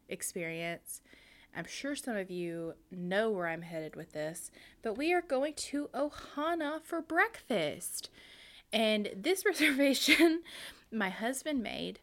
experience. 0.08 1.00
I'm 1.54 1.66
sure 1.66 1.94
some 1.94 2.16
of 2.16 2.30
you 2.30 2.74
know 2.90 3.30
where 3.30 3.48
I'm 3.48 3.62
headed 3.62 3.96
with 3.96 4.12
this, 4.12 4.50
but 4.82 4.96
we 4.96 5.12
are 5.12 5.22
going 5.22 5.54
to 5.54 5.88
Ohana 5.92 6.82
for 6.82 7.02
breakfast. 7.02 8.10
And 8.72 9.10
this 9.14 9.44
reservation 9.46 10.42
my 10.92 11.08
husband 11.08 11.62
made, 11.62 12.00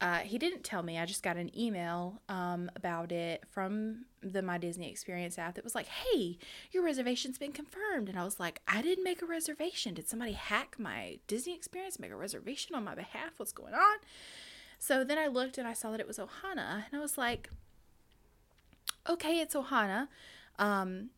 uh, 0.00 0.18
he 0.18 0.38
didn't 0.38 0.64
tell 0.64 0.82
me. 0.82 0.98
I 0.98 1.04
just 1.04 1.22
got 1.22 1.36
an 1.36 1.56
email 1.58 2.22
um, 2.28 2.70
about 2.74 3.12
it 3.12 3.44
from 3.50 4.06
the 4.22 4.40
My 4.40 4.56
Disney 4.56 4.90
Experience 4.90 5.38
app 5.38 5.56
that 5.56 5.64
was 5.64 5.74
like, 5.74 5.86
hey, 5.86 6.38
your 6.72 6.82
reservation's 6.82 7.36
been 7.36 7.52
confirmed. 7.52 8.08
And 8.08 8.18
I 8.18 8.24
was 8.24 8.40
like, 8.40 8.62
I 8.66 8.80
didn't 8.80 9.04
make 9.04 9.20
a 9.20 9.26
reservation. 9.26 9.92
Did 9.92 10.08
somebody 10.08 10.32
hack 10.32 10.76
my 10.78 11.18
Disney 11.26 11.54
Experience, 11.54 11.98
make 11.98 12.12
a 12.12 12.16
reservation 12.16 12.74
on 12.74 12.84
my 12.84 12.94
behalf? 12.94 13.32
What's 13.36 13.52
going 13.52 13.74
on? 13.74 13.98
So 14.78 15.04
then 15.04 15.18
I 15.18 15.26
looked 15.26 15.58
and 15.58 15.68
I 15.68 15.74
saw 15.74 15.90
that 15.90 16.00
it 16.00 16.06
was 16.06 16.18
Ohana. 16.18 16.84
And 16.86 16.94
I 16.94 16.98
was 16.98 17.18
like, 17.18 17.50
okay, 19.06 19.38
it's 19.40 19.54
Ohana. 19.54 20.08
Um, 20.58 21.10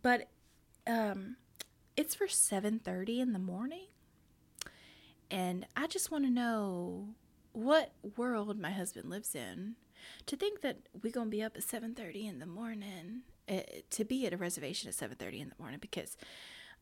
but 0.00 0.28
um, 0.86 1.36
it's 1.94 2.14
for 2.14 2.26
7.30 2.26 3.18
in 3.20 3.32
the 3.34 3.38
morning. 3.38 3.86
And 5.30 5.66
I 5.76 5.86
just 5.86 6.10
want 6.10 6.24
to 6.24 6.30
know 6.30 7.10
what 7.52 7.92
world 8.16 8.58
my 8.58 8.70
husband 8.70 9.10
lives 9.10 9.34
in 9.34 9.76
to 10.26 10.36
think 10.36 10.60
that 10.62 10.78
we're 11.02 11.12
to 11.12 11.26
be 11.26 11.42
up 11.42 11.56
at 11.56 11.62
7.30 11.62 12.28
in 12.28 12.38
the 12.38 12.46
morning 12.46 13.22
uh, 13.48 13.60
to 13.90 14.04
be 14.04 14.26
at 14.26 14.32
a 14.32 14.36
reservation 14.36 14.88
at 14.88 14.94
7.30 14.94 15.40
in 15.40 15.48
the 15.48 15.54
morning 15.58 15.78
because 15.80 16.16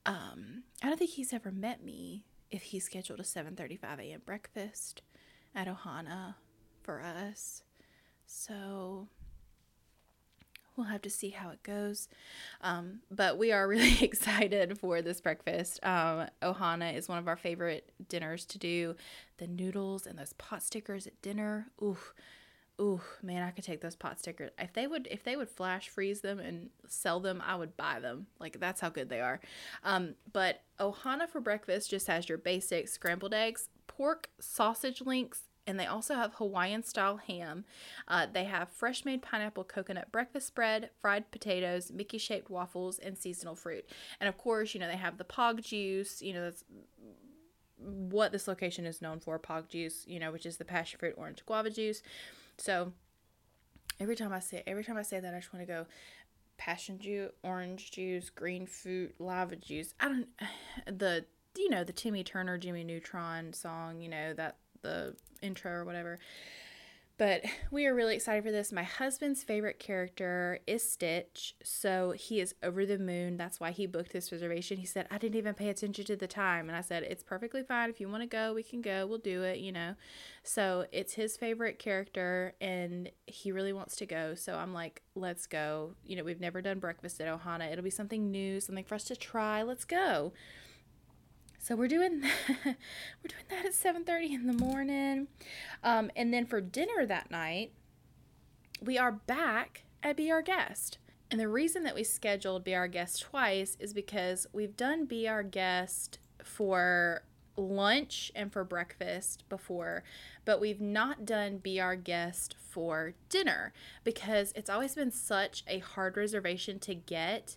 um, 0.07 0.63
i 0.83 0.89
don't 0.89 0.99
think 0.99 1.11
he's 1.11 1.33
ever 1.33 1.51
met 1.51 1.83
me 1.83 2.25
if 2.51 2.63
he 2.63 2.79
scheduled 2.79 3.21
a 3.21 3.25
7.35 3.25 4.01
a.m 4.01 4.21
breakfast 4.25 5.03
at 5.55 5.67
ohana 5.67 6.35
for 6.89 7.03
us. 7.03 7.63
So 8.25 9.09
we'll 10.79 10.87
have 10.87 11.03
to 11.03 11.11
see 11.11 11.31
how 11.31 11.51
it 11.51 11.63
goes. 11.63 12.09
Um, 12.63 13.01
but 13.11 13.37
we 13.37 13.53
are 13.53 13.69
really 13.69 13.97
excited 14.03 14.79
for 14.79 15.03
this 15.03 15.21
breakfast. 15.21 15.81
Um, 15.85 16.29
Ohana 16.41 16.95
is 16.95 17.09
one 17.09 17.19
of 17.19 17.29
our 17.29 17.37
favorite 17.37 17.91
dinners 18.09 18.47
to 18.47 18.59
do. 18.59 18.95
The 19.39 19.49
noodles 19.49 20.07
and 20.07 20.19
those 20.19 20.33
pot 20.35 20.63
stickers 20.63 21.07
at 21.07 21.21
dinner. 21.21 21.67
Ooh, 21.83 21.99
ooh, 22.81 23.01
man, 23.23 23.43
I 23.43 23.51
could 23.51 23.65
take 23.65 23.81
those 23.81 23.97
pot 23.97 24.19
stickers. 24.19 24.51
If 24.59 24.73
they 24.73 24.87
would, 24.87 25.09
if 25.11 25.25
they 25.25 25.37
would 25.37 25.49
flash 25.49 25.89
freeze 25.89 26.21
them 26.21 26.39
and 26.39 26.71
sell 26.87 27.21
them, 27.21 27.43
I 27.45 27.57
would 27.57 27.77
buy 27.77 28.01
them. 28.01 28.27
Like 28.39 28.61
that's 28.61 28.81
how 28.81 28.89
good 28.89 29.09
they 29.09 29.21
are. 29.21 29.41
Um, 29.85 30.15
but 30.33 30.63
Ohana 30.81 31.29
for 31.29 31.41
breakfast 31.41 31.91
just 31.91 32.07
has 32.07 32.29
your 32.29 32.39
basic 32.39 32.89
scrambled 32.89 33.35
eggs, 33.35 33.69
pork, 33.87 34.31
sausage 34.41 35.01
links, 35.01 35.43
and 35.69 35.79
they 35.79 35.87
also 35.87 36.15
have 36.15 36.35
Hawaiian 36.35 36.83
style 36.83 37.19
ham. 37.19 37.67
Uh, 38.09 38.27
they 38.33 38.45
have 38.45 38.71
fresh 38.71 39.05
made 39.05 39.21
pineapple 39.21 39.65
coconut 39.65 40.11
breakfast 40.11 40.55
bread, 40.55 40.89
fried 41.01 41.31
potatoes, 41.31 41.93
Mickey 41.93 42.17
shaped 42.17 42.49
waffles, 42.49 42.99
and 42.99 43.19
seasonal 43.19 43.55
fruit. 43.55 43.85
And 44.19 44.29
of 44.29 44.39
course, 44.39 44.73
you 44.73 44.81
know, 44.81 44.89
they 44.89 44.97
have 44.97 45.19
the 45.19 45.25
pog 45.25 45.63
juice, 45.63 46.23
you 46.23 46.33
know, 46.33 46.45
that's 46.45 46.65
what 47.77 48.33
this 48.33 48.49
location 48.49 48.87
is 48.87 49.03
known 49.03 49.21
for 49.21 49.39
pog 49.39 49.69
juice, 49.69 50.05
you 50.07 50.19
know, 50.19 50.33
which 50.33 50.47
is 50.47 50.57
the 50.57 50.65
passion 50.65 50.99
fruit 50.99 51.15
orange 51.19 51.45
guava 51.45 51.69
juice. 51.69 52.03
So 52.57 52.95
every 54.01 54.17
time 54.17 54.33
I 54.33 54.41
say 54.41 54.63
every 54.67 54.85
time 54.85 54.97
I 54.97 55.03
say 55.03 55.21
that 55.21 55.35
I 55.35 55.39
just 55.39 55.53
want 55.53 55.67
to 55.67 55.73
go 55.73 55.87
passion 56.57 56.99
juice, 56.99 57.31
orange 57.43 57.91
juice, 57.91 58.31
green 58.31 58.67
fruit, 58.67 59.15
lava 59.19 59.55
juice. 59.55 59.93
I 60.01 60.09
don't 60.09 60.29
the 60.99 61.27
you 61.59 61.69
know, 61.69 61.85
the 61.85 61.93
Timmy 61.93 62.25
Turner 62.25 62.57
Jimmy 62.57 62.85
Neutron 62.85 63.53
song, 63.53 64.01
you 64.01 64.09
know, 64.09 64.33
that 64.33 64.57
the 64.83 65.15
intro 65.43 65.73
or 65.73 65.85
whatever. 65.85 66.19
But 67.19 67.43
we 67.73 67.85
are 67.87 67.95
really 67.95 68.15
excited 68.15 68.45
for 68.45 68.53
this. 68.53 68.71
My 68.71 68.85
husband's 68.85 69.43
favorite 69.43 69.81
character 69.81 70.61
is 70.69 70.89
Stitch, 70.89 71.57
so 71.65 72.13
he 72.13 72.39
is 72.39 72.55
over 72.63 72.87
the 72.87 72.97
moon. 72.97 73.37
That's 73.37 73.59
why 73.59 73.73
he 73.73 73.87
booked 73.87 74.13
this 74.13 74.31
reservation. 74.31 74.79
He 74.79 74.87
said, 74.87 75.09
I 75.11 75.19
didn't 75.19 75.35
even 75.35 75.55
pay 75.55 75.69
attention 75.69 76.05
to 76.05 76.15
the 76.15 76.29
time. 76.29 76.69
And 76.69 76.77
I 76.77 76.81
said, 76.81 77.03
It's 77.03 77.25
perfectly 77.25 77.65
fine. 77.65 77.91
If 77.91 78.01
you 78.01 78.09
want 78.09 78.23
to 78.23 78.29
go, 78.29 78.55
we 78.55 78.63
can 78.63 78.81
go. 78.81 79.05
We'll 79.05 79.19
do 79.19 79.43
it, 79.43 79.59
you 79.59 79.73
know. 79.73 79.97
So 80.45 80.87
it's 80.93 81.15
his 81.15 81.37
favorite 81.37 81.81
character, 81.81 82.55
and 82.61 83.11
he 83.27 83.51
really 83.51 83.73
wants 83.73 83.97
to 83.97 84.07
go. 84.07 84.37
So 84.37 84.55
I'm 84.55 84.73
like, 84.73 85.03
Let's 85.17 85.49
go. 85.49 85.95
You 86.07 86.15
know, 86.15 86.23
we've 86.23 86.41
never 86.41 86.63
done 86.63 86.79
breakfast 86.79 87.21
at 87.21 87.27
Ohana. 87.27 87.73
It'll 87.73 87.83
be 87.83 87.91
something 87.91 88.31
new, 88.31 88.61
something 88.61 88.85
for 88.85 88.95
us 88.95 89.05
to 89.05 89.17
try. 89.17 89.65
Let's 89.65 89.85
go. 89.85 90.33
So 91.59 91.77
we're 91.77 91.89
doing 91.89 92.23
we're 92.65 92.75
doing 93.25 93.45
that 93.51 93.67
at 93.67 93.73
7:30 93.73 94.35
in 94.35 94.47
the 94.47 94.53
morning. 94.53 95.29
Um, 95.83 96.11
and 96.17 96.33
then 96.33 96.47
for 96.47 96.61
dinner 96.61 97.05
that 97.07 97.31
night, 97.31 97.73
we 98.81 98.97
are 98.97 99.13
back 99.13 99.85
at 100.03 100.17
Be 100.17 100.31
Our 100.31 100.43
Guest. 100.43 100.99
And 101.31 101.39
the 101.39 101.49
reason 101.49 101.83
that 101.83 101.95
we 101.95 102.05
scheduled 102.05 102.65
Be 102.65 102.75
Our 102.75 102.89
Guest 102.89 103.23
twice 103.23 103.77
is 103.81 103.93
because 103.93 104.47
we've 104.53 104.77
done 104.77 105.05
Be 105.05 105.29
Our 105.29 105.43
Guest 105.43 106.19
for 106.43 107.23
lunch 107.57 108.33
and 108.35 108.53
for 108.53 108.65
breakfast 108.65 109.45
before, 109.49 110.05
but 110.45 110.61
we've 110.61 110.81
not 110.81 111.27
done 111.27 111.59
Be 111.59 111.81
Our 111.81 111.97
Guest 111.97 112.57
for 112.79 113.13
dinner 113.29 113.73
because 114.05 114.53
it's 114.55 114.71
always 114.71 114.95
been 114.95 115.11
such 115.11 115.65
a 115.67 115.81
hard 115.81 116.17
reservation 116.17 116.79
to 116.79 116.95
get 116.95 117.57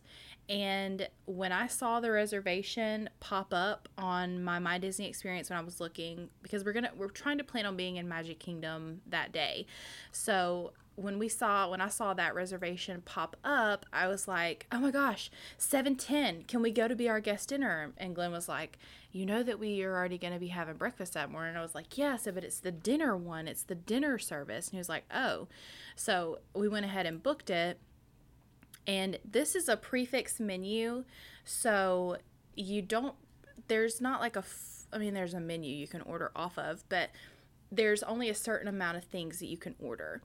and 0.50 1.08
when 1.26 1.52
I 1.52 1.68
saw 1.68 2.00
the 2.00 2.12
reservation 2.12 3.08
pop 3.20 3.54
up 3.54 3.88
on 4.00 4.44
my 4.44 4.58
My 4.58 4.80
Disney 4.80 5.08
experience 5.08 5.50
when 5.50 5.60
I 5.60 5.62
was 5.62 5.80
looking, 5.80 6.30
because 6.42 6.66
we're 6.66 6.74
gonna 6.74 6.92
we're 6.98 7.08
trying 7.08 7.38
to 7.38 7.44
plan 7.44 7.66
on 7.66 7.78
being 7.78 7.98
in 7.98 8.10
Magic 8.10 8.40
Kingdom 8.40 9.02
that 9.08 9.32
day. 9.32 9.66
So 10.12 10.74
when 10.96 11.18
we 11.18 11.30
saw 11.30 11.70
when 11.70 11.82
I 11.82 11.88
saw 11.88 12.14
that 12.14 12.36
reservation 12.36 13.02
pop 13.06 13.36
up, 13.44 13.86
I 13.94 14.08
was 14.08 14.28
like, 14.28 14.68
"Oh 14.72 14.80
my 14.80 14.92
gosh, 14.92 15.32
7:10. 15.58 16.44
Can 16.48 16.62
we 16.62 16.72
go 16.72 16.88
to 16.88 16.96
be 16.96 17.10
our 17.10 17.20
guest 17.20 17.50
dinner?" 17.50 17.94
And 17.98 18.16
Glenn 18.16 18.32
was 18.32 18.50
like, 18.50 18.78
"You 19.12 19.26
know 19.26 19.44
that 19.44 19.60
we 19.60 19.84
are 19.84 19.96
already 19.96 20.18
going 20.18 20.34
to 20.34 20.40
be 20.40 20.50
having 20.50 20.76
breakfast 20.76 21.14
that 21.14 21.32
morning." 21.32 21.56
I 21.56 21.62
was 21.62 21.76
like, 21.76 21.98
"Yes, 21.98 22.28
but 22.34 22.44
it's 22.44 22.60
the 22.60 22.72
dinner 22.72 23.16
one. 23.16 23.48
It's 23.48 23.64
the 23.64 23.76
dinner 23.76 24.18
service." 24.18 24.68
And 24.68 24.74
he 24.74 24.78
was 24.80 24.90
like, 24.90 25.06
"Oh." 25.14 25.48
So, 25.96 26.40
we 26.54 26.68
went 26.68 26.86
ahead 26.86 27.06
and 27.06 27.24
booked 27.24 27.50
it 27.50 27.80
and 28.88 29.20
this 29.24 29.56
is 29.56 29.70
a 29.70 29.78
prefix 29.78 30.40
menu, 30.40 31.04
so 31.46 32.18
you 32.56 32.82
don't, 32.82 33.16
there's 33.68 34.02
not 34.02 34.20
like 34.22 34.36
a, 34.36 34.44
I 34.92 34.98
mean, 34.98 35.14
there's 35.14 35.34
a 35.34 35.40
menu 35.40 35.74
you 35.74 35.88
can 35.88 36.02
order 36.02 36.32
off 36.36 36.58
of, 36.58 36.84
but 36.90 37.10
there's 37.72 38.04
only 38.04 38.30
a 38.30 38.36
certain 38.36 38.68
amount 38.68 38.98
of 38.98 39.04
things 39.04 39.40
that 39.40 39.46
you 39.46 39.58
can 39.58 39.76
order. 39.80 40.22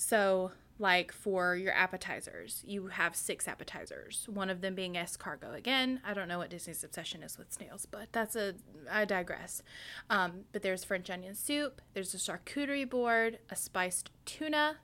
So, 0.00 0.52
like 0.78 1.10
for 1.10 1.56
your 1.56 1.72
appetizers, 1.72 2.62
you 2.64 2.86
have 2.86 3.16
six 3.16 3.48
appetizers, 3.48 4.28
one 4.32 4.48
of 4.48 4.60
them 4.60 4.76
being 4.76 4.94
escargot. 4.94 5.56
Again, 5.56 6.00
I 6.06 6.14
don't 6.14 6.28
know 6.28 6.38
what 6.38 6.50
Disney's 6.50 6.84
obsession 6.84 7.24
is 7.24 7.36
with 7.36 7.52
snails, 7.52 7.84
but 7.84 8.06
that's 8.12 8.36
a, 8.36 8.54
I 8.88 9.04
digress. 9.04 9.60
Um, 10.08 10.44
but 10.52 10.62
there's 10.62 10.84
French 10.84 11.10
onion 11.10 11.34
soup, 11.34 11.82
there's 11.94 12.14
a 12.14 12.16
charcuterie 12.16 12.88
board, 12.88 13.40
a 13.50 13.56
spiced 13.56 14.10
tuna, 14.24 14.76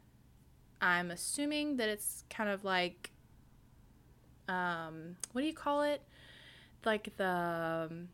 I'm 0.81 1.13
assuming 1.13 1.77
that 1.77 1.89
it's 1.89 2.25
kind 2.29 2.51
of 2.51 2.65
like, 2.65 3.13
um, 4.49 5.15
what 5.31 5.43
do 5.43 5.47
you 5.47 5.55
call 5.55 5.83
it? 5.83 6.03
Like 6.85 7.17
the 7.17 7.89
um, 7.89 8.09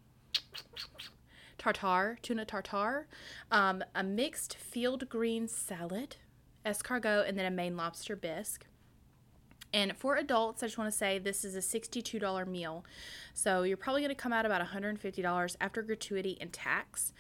tartare, 1.57 2.19
tuna 2.21 2.45
tartar, 2.45 3.07
um, 3.51 3.83
a 3.95 4.03
mixed 4.03 4.55
field 4.59 5.09
green 5.09 5.49
salad, 5.49 6.17
escargot, 6.65 7.29
and 7.29 7.39
then 7.39 7.47
a 7.47 7.51
Maine 7.51 7.77
lobster 7.77 8.17
bisque. 8.17 8.67
And 9.73 9.97
for 9.97 10.17
adults, 10.17 10.63
I 10.63 10.67
just 10.67 10.79
want 10.79 10.91
to 10.91 10.97
say 10.97 11.19
this 11.19 11.45
is 11.45 11.55
a 11.55 11.61
$62 11.61 12.47
meal. 12.47 12.85
So 13.35 13.63
you're 13.63 13.77
probably 13.77 14.03
going 14.03 14.09
to 14.09 14.21
come 14.21 14.33
out 14.33 14.45
about 14.45 14.67
$150 14.67 15.57
after 15.61 15.83
gratuity 15.83 16.37
and 16.41 16.53
tax 16.53 17.13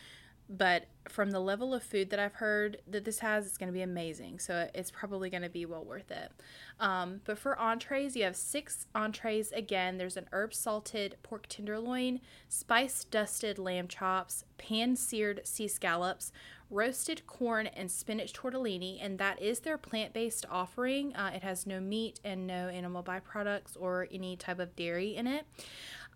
but 0.50 0.87
from 1.09 1.31
the 1.31 1.38
level 1.38 1.72
of 1.72 1.83
food 1.85 2.11
that 2.11 2.18
I've 2.18 2.35
heard 2.35 2.79
that 2.88 3.05
this 3.05 3.20
has, 3.20 3.46
it's 3.46 3.57
going 3.57 3.68
to 3.68 3.72
be 3.72 3.83
amazing. 3.83 4.40
So 4.40 4.68
it's 4.74 4.90
probably 4.90 5.31
going 5.31 5.44
to 5.44 5.48
be 5.48 5.64
well 5.64 5.85
worth 5.85 6.11
it. 6.11 6.33
Um, 6.81 7.20
but 7.24 7.38
for 7.38 7.57
entrees, 7.57 8.16
you 8.16 8.24
have 8.24 8.35
six 8.35 8.88
entrees. 8.92 9.53
Again, 9.53 9.96
there's 9.96 10.16
an 10.16 10.26
herb 10.33 10.53
salted 10.53 11.16
pork 11.22 11.46
tenderloin, 11.48 12.20
spice 12.48 13.05
dusted 13.05 13.61
lamb 13.61 13.87
chops, 13.87 14.44
pan 14.59 14.96
seared 14.96 15.42
sea 15.44 15.68
scallops, 15.68 16.33
roasted 16.70 17.26
corn, 17.26 17.66
and 17.66 17.90
spinach 17.90 18.33
tortellini. 18.33 18.98
And 19.00 19.18
that 19.18 19.42
is 19.42 19.61
their 19.61 19.76
plant 19.76 20.12
based 20.12 20.46
offering. 20.50 21.14
Uh, 21.14 21.33
it 21.35 21.42
has 21.42 21.66
no 21.66 21.80
meat 21.80 22.20
and 22.24 22.46
no 22.46 22.68
animal 22.68 23.02
byproducts 23.02 23.76
or 23.78 24.06
any 24.12 24.37
type 24.37 24.59
of 24.59 24.74
dairy 24.76 25.16
in 25.16 25.26
it. 25.26 25.44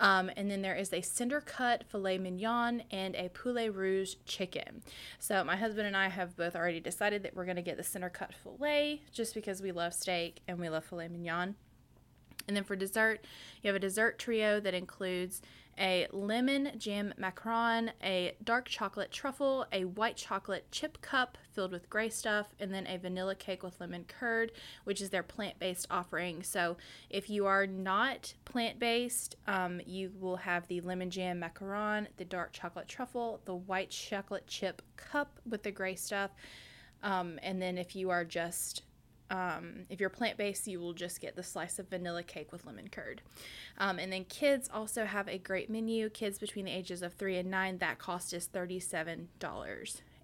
Um, 0.00 0.30
and 0.36 0.50
then 0.50 0.62
there 0.62 0.74
is 0.74 0.92
a 0.92 1.00
cinder 1.00 1.40
cut 1.40 1.84
filet 1.88 2.18
mignon 2.18 2.82
and 2.90 3.14
a 3.14 3.28
poulet 3.28 3.74
rouge 3.74 4.14
chicken. 4.24 4.82
So 5.18 5.44
my 5.44 5.56
husband 5.56 5.86
and 5.86 5.96
I 5.96 6.08
have 6.08 6.36
both 6.36 6.56
already 6.56 6.80
decided 6.80 7.22
that 7.22 7.36
we're 7.36 7.44
going 7.44 7.56
to 7.56 7.62
get 7.62 7.76
the 7.76 7.84
cinder 7.84 8.10
cut 8.10 8.34
filet 8.34 9.02
just 9.12 9.34
because 9.34 9.62
we 9.62 9.72
love 9.72 9.94
steak 9.94 10.40
and 10.48 10.58
we 10.58 10.68
love 10.68 10.84
filet 10.84 11.08
mignon. 11.08 11.54
And 12.46 12.56
then 12.56 12.64
for 12.64 12.76
dessert, 12.76 13.24
you 13.62 13.68
have 13.68 13.76
a 13.76 13.80
dessert 13.80 14.18
trio 14.18 14.60
that 14.60 14.74
includes 14.74 15.40
a 15.78 16.06
lemon 16.12 16.72
jam 16.78 17.14
macaron, 17.20 17.90
a 18.02 18.34
dark 18.42 18.66
chocolate 18.66 19.10
truffle, 19.10 19.66
a 19.72 19.84
white 19.84 20.16
chocolate 20.16 20.70
chip 20.70 21.00
cup 21.00 21.38
filled 21.52 21.72
with 21.72 21.88
gray 21.90 22.08
stuff, 22.08 22.54
and 22.58 22.72
then 22.72 22.87
a 22.87 22.98
vanilla 22.98 23.34
cake 23.34 23.62
with 23.62 23.80
lemon 23.80 24.04
curd, 24.06 24.52
which 24.84 25.00
is 25.00 25.10
their 25.10 25.22
plant 25.22 25.58
based 25.58 25.87
offering. 25.90 26.42
So 26.42 26.76
if 27.10 27.30
you 27.30 27.46
are 27.46 27.66
not 27.66 28.34
plant 28.44 28.78
based, 28.78 29.37
um, 29.46 29.80
you 29.87 30.12
will 30.18 30.37
have 30.37 30.66
the 30.68 30.80
lemon 30.80 31.10
jam 31.10 31.40
macaron, 31.40 32.06
the 32.16 32.24
dark 32.24 32.52
chocolate 32.52 32.88
truffle, 32.88 33.40
the 33.44 33.54
white 33.54 33.90
chocolate 33.90 34.46
chip 34.46 34.82
cup 34.96 35.40
with 35.48 35.62
the 35.62 35.70
gray 35.70 35.94
stuff. 35.94 36.30
Um, 37.02 37.38
and 37.42 37.60
then 37.60 37.76
if 37.78 37.94
you 37.94 38.10
are 38.10 38.24
just 38.24 38.82
um, 39.34 39.86
if 39.88 40.00
you're 40.00 40.10
plant 40.10 40.36
based, 40.36 40.68
you 40.68 40.78
will 40.78 40.92
just 40.92 41.20
get 41.20 41.34
the 41.34 41.42
slice 41.42 41.80
of 41.80 41.88
vanilla 41.88 42.22
cake 42.22 42.52
with 42.52 42.64
lemon 42.64 42.86
curd. 42.88 43.20
Um, 43.78 43.98
and 43.98 44.12
then 44.12 44.26
kids 44.26 44.70
also 44.72 45.04
have 45.04 45.28
a 45.28 45.38
great 45.38 45.68
menu. 45.68 46.08
Kids 46.08 46.38
between 46.38 46.66
the 46.66 46.70
ages 46.70 47.02
of 47.02 47.14
three 47.14 47.36
and 47.36 47.50
nine, 47.50 47.78
that 47.78 47.98
cost 47.98 48.32
is 48.32 48.48
$37. 48.52 49.26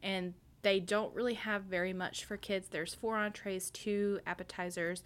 And 0.02 0.34
they 0.62 0.78
don't 0.78 1.12
really 1.14 1.34
have 1.34 1.64
very 1.64 1.92
much 1.92 2.24
for 2.24 2.36
kids. 2.36 2.68
There's 2.68 2.94
four 2.94 3.16
entrees, 3.16 3.70
two 3.70 4.20
appetizers. 4.26 5.02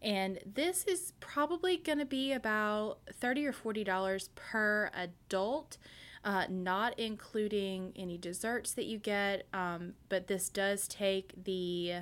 And 0.00 0.40
this 0.44 0.84
is 0.84 1.12
probably 1.20 1.76
going 1.76 1.98
to 1.98 2.04
be 2.04 2.32
about 2.32 2.98
30 3.12 3.46
or 3.46 3.52
40 3.52 3.84
dollars 3.84 4.30
per 4.34 4.90
adult. 4.94 5.78
Uh, 6.24 6.44
not 6.48 6.96
including 7.00 7.92
any 7.96 8.16
desserts 8.16 8.74
that 8.74 8.84
you 8.84 8.96
get, 8.96 9.44
um, 9.52 9.94
but 10.08 10.28
this 10.28 10.48
does 10.48 10.86
take 10.86 11.32
the 11.42 11.94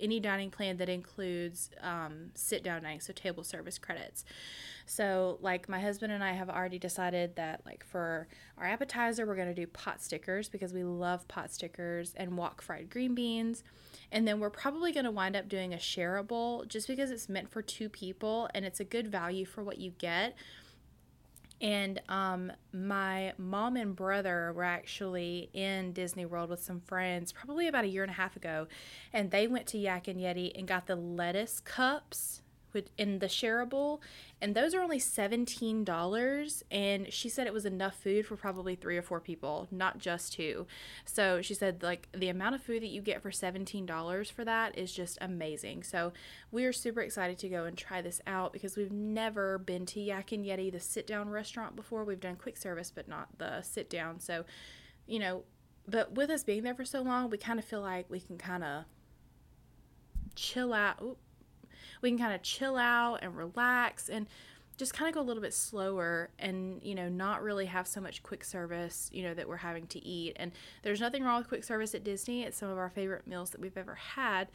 any 0.00 0.20
dining 0.20 0.50
plan 0.50 0.76
that 0.78 0.88
includes 0.88 1.70
um, 1.82 2.30
sit 2.34 2.62
down 2.64 2.82
dining, 2.82 3.00
so 3.00 3.12
table 3.12 3.44
service 3.44 3.78
credits. 3.78 4.24
So, 4.86 5.38
like, 5.40 5.68
my 5.68 5.78
husband 5.78 6.12
and 6.12 6.24
I 6.24 6.32
have 6.32 6.50
already 6.50 6.78
decided 6.78 7.36
that, 7.36 7.60
like, 7.64 7.84
for 7.84 8.26
our 8.58 8.66
appetizer, 8.66 9.24
we're 9.24 9.36
going 9.36 9.46
to 9.46 9.54
do 9.54 9.66
pot 9.68 10.02
stickers 10.02 10.48
because 10.48 10.74
we 10.74 10.82
love 10.82 11.28
pot 11.28 11.52
stickers 11.52 12.12
and 12.16 12.36
wok 12.36 12.60
fried 12.60 12.90
green 12.90 13.14
beans. 13.14 13.62
And 14.10 14.26
then 14.26 14.40
we're 14.40 14.50
probably 14.50 14.90
going 14.92 15.04
to 15.04 15.12
wind 15.12 15.36
up 15.36 15.48
doing 15.48 15.72
a 15.72 15.76
shareable 15.76 16.66
just 16.66 16.88
because 16.88 17.12
it's 17.12 17.28
meant 17.28 17.50
for 17.50 17.62
two 17.62 17.88
people 17.88 18.48
and 18.52 18.64
it's 18.64 18.80
a 18.80 18.84
good 18.84 19.06
value 19.06 19.44
for 19.44 19.62
what 19.62 19.78
you 19.78 19.92
get. 19.98 20.34
And 21.60 22.00
um, 22.08 22.52
my 22.72 23.34
mom 23.36 23.76
and 23.76 23.94
brother 23.94 24.52
were 24.54 24.64
actually 24.64 25.50
in 25.52 25.92
Disney 25.92 26.24
World 26.24 26.50
with 26.50 26.62
some 26.62 26.80
friends 26.80 27.32
probably 27.32 27.68
about 27.68 27.84
a 27.84 27.88
year 27.88 28.02
and 28.02 28.10
a 28.10 28.14
half 28.14 28.36
ago. 28.36 28.66
And 29.12 29.30
they 29.30 29.46
went 29.46 29.66
to 29.68 29.78
Yak 29.78 30.08
and 30.08 30.18
Yeti 30.18 30.52
and 30.58 30.66
got 30.66 30.86
the 30.86 30.96
lettuce 30.96 31.60
cups 31.60 32.42
in 32.96 33.18
the 33.18 33.26
shareable 33.26 34.00
and 34.40 34.54
those 34.54 34.74
are 34.74 34.80
only 34.80 34.98
$17 34.98 36.62
and 36.70 37.12
she 37.12 37.28
said 37.28 37.46
it 37.46 37.52
was 37.52 37.66
enough 37.66 37.94
food 37.94 38.26
for 38.26 38.36
probably 38.36 38.74
three 38.74 38.96
or 38.96 39.02
four 39.02 39.20
people 39.20 39.68
not 39.70 39.98
just 39.98 40.32
two. 40.32 40.66
So 41.04 41.42
she 41.42 41.54
said 41.54 41.82
like 41.82 42.08
the 42.12 42.28
amount 42.28 42.54
of 42.54 42.62
food 42.62 42.82
that 42.82 42.88
you 42.88 43.02
get 43.02 43.22
for 43.22 43.30
$17 43.30 44.32
for 44.32 44.44
that 44.44 44.78
is 44.78 44.92
just 44.92 45.18
amazing. 45.20 45.82
So 45.82 46.12
we 46.50 46.64
are 46.64 46.72
super 46.72 47.00
excited 47.00 47.38
to 47.38 47.48
go 47.48 47.64
and 47.64 47.76
try 47.76 48.00
this 48.00 48.20
out 48.26 48.52
because 48.52 48.76
we've 48.76 48.92
never 48.92 49.58
been 49.58 49.86
to 49.86 50.00
yak 50.00 50.32
and 50.32 50.44
yeti 50.44 50.72
the 50.72 50.80
sit 50.80 51.06
down 51.06 51.28
restaurant 51.28 51.76
before. 51.76 52.04
We've 52.04 52.20
done 52.20 52.36
quick 52.36 52.56
service 52.56 52.90
but 52.94 53.08
not 53.08 53.28
the 53.38 53.62
sit 53.62 53.90
down 53.90 54.20
so 54.20 54.44
you 55.06 55.18
know 55.18 55.44
but 55.86 56.12
with 56.12 56.30
us 56.30 56.44
being 56.44 56.62
there 56.62 56.74
for 56.74 56.84
so 56.84 57.02
long 57.02 57.30
we 57.30 57.38
kind 57.38 57.58
of 57.58 57.64
feel 57.64 57.80
like 57.80 58.08
we 58.08 58.20
can 58.20 58.38
kind 58.38 58.62
of 58.62 58.84
chill 60.34 60.72
out 60.72 61.00
Ooh, 61.02 61.16
we 62.00 62.10
can 62.10 62.18
kind 62.18 62.34
of 62.34 62.42
chill 62.42 62.76
out 62.76 63.18
and 63.22 63.36
relax 63.36 64.08
and 64.08 64.26
just 64.76 64.94
kind 64.94 65.08
of 65.08 65.14
go 65.14 65.20
a 65.20 65.22
little 65.22 65.42
bit 65.42 65.52
slower 65.52 66.30
and 66.38 66.82
you 66.82 66.94
know 66.94 67.08
not 67.08 67.42
really 67.42 67.66
have 67.66 67.86
so 67.86 68.00
much 68.00 68.22
quick 68.22 68.42
service 68.42 69.10
you 69.12 69.22
know 69.22 69.34
that 69.34 69.46
we're 69.46 69.56
having 69.56 69.86
to 69.86 70.02
eat 70.04 70.34
and 70.36 70.52
there's 70.82 71.00
nothing 71.00 71.22
wrong 71.22 71.38
with 71.38 71.48
quick 71.48 71.64
service 71.64 71.94
at 71.94 72.02
disney 72.02 72.42
it's 72.44 72.56
some 72.56 72.70
of 72.70 72.78
our 72.78 72.88
favorite 72.88 73.26
meals 73.26 73.50
that 73.50 73.60
we've 73.60 73.76
ever 73.76 73.94
had 73.94 74.48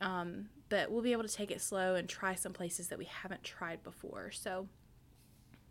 um, 0.00 0.48
but 0.68 0.90
we'll 0.90 1.02
be 1.02 1.12
able 1.12 1.22
to 1.22 1.32
take 1.32 1.50
it 1.50 1.60
slow 1.60 1.94
and 1.94 2.08
try 2.08 2.34
some 2.34 2.52
places 2.52 2.88
that 2.88 2.98
we 2.98 3.04
haven't 3.04 3.44
tried 3.44 3.82
before 3.82 4.30
so 4.32 4.66